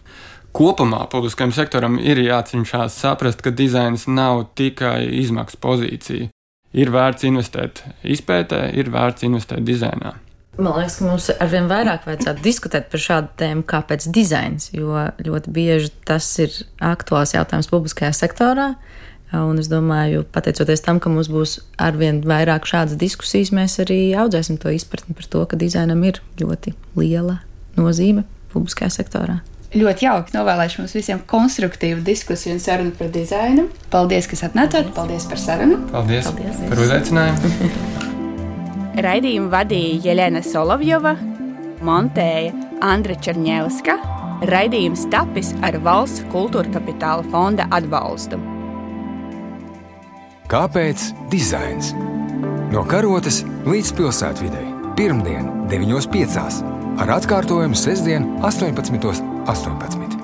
Kopumā 0.52 1.04
publiskajam 1.12 1.52
sektoram 1.52 1.98
ir 2.00 2.18
jācenšas 2.24 2.96
saprast, 2.96 3.42
ka 3.44 3.52
dizains 3.52 4.06
nav 4.08 4.46
tikai 4.56 5.04
izmaksu 5.20 5.60
pozīcija. 5.60 6.30
Ir 6.78 6.90
vērts 6.92 7.24
investēt 7.28 7.82
izpētē, 8.04 8.68
ir 8.76 8.90
vērts 8.92 9.24
investēt 9.28 9.64
dizainā. 9.64 10.16
Man 10.58 10.74
liekas, 10.74 10.96
ka 10.98 11.06
mums 11.06 11.28
arvien 11.38 11.68
vairāk 11.70 12.08
vajadzētu 12.08 12.42
diskutēt 12.42 12.88
par 12.90 13.00
šādu 13.00 13.28
tēmu, 13.38 13.62
kāpēc 13.68 14.08
dizains, 14.10 14.72
jo 14.74 15.04
ļoti 15.22 15.52
bieži 15.54 15.92
tas 16.08 16.26
ir 16.42 16.50
aktuāls 16.82 17.36
jautājums 17.36 17.70
publiskajā 17.70 18.10
sektorā. 18.16 18.72
Un 19.38 19.60
es 19.60 19.68
domāju, 19.70 20.24
pateicoties 20.32 20.82
tam, 20.82 20.98
ka 20.98 21.12
mums 21.12 21.28
būs 21.30 21.58
arvien 21.78 22.22
vairāk 22.26 22.66
šādas 22.66 22.98
diskusijas, 22.98 23.52
mēs 23.54 23.78
arī 23.84 24.00
audzēsim 24.18 24.58
to 24.58 24.72
izpratni 24.74 25.14
par 25.14 25.28
to, 25.30 25.44
ka 25.46 25.60
dizainam 25.60 26.02
ir 26.08 26.18
ļoti 26.40 26.74
liela 26.98 27.38
nozīme 27.78 28.24
publiskajā 28.50 28.90
sektorā. 28.96 29.38
Ļoti 29.68 30.06
jauki 30.06 30.32
novēlēšu 30.32 30.80
mums 30.80 30.94
visiem 30.96 31.18
konstruktīvu 31.28 32.00
diskusiju 32.00 32.54
un 32.56 32.60
sarunu 32.62 32.94
par 32.96 33.10
dizainu. 33.12 33.66
Paldies, 33.92 34.24
kas 34.30 34.46
atnācāt! 34.46 34.94
Paldies 34.96 35.26
par 35.28 35.40
sarunu! 35.42 35.82
Paldies, 35.90 36.30
Paldies. 36.30 36.62
par 36.70 36.80
uzaicinājumu! 36.86 37.50
Raidījumu 39.08 39.52
vadīja 39.52 39.98
Jelena 40.08 40.40
Solovjova, 40.42 41.12
montēja 41.84 42.54
Andra 42.80 43.18
Černievska, 43.20 43.98
raidījums 44.48 45.04
tapis 45.12 45.52
ar 45.66 45.76
valsts 45.84 46.24
kultūra 46.32 46.72
kapitāla 46.72 47.28
fonda 47.28 47.68
atbalstu. 47.68 48.40
Kāpēc 50.48 51.10
dizains? 51.28 51.92
No 52.72 52.88
karotes 52.88 53.44
līdz 53.68 53.94
pilsētvidai. 54.00 54.67
Pirmdien, 54.98 55.46
9.5. 55.70 56.64
ar 56.98 57.12
atkārtojumu 57.20 57.78
sestdien, 57.78 58.26
18.18. 58.42 59.22
18. 59.46 60.17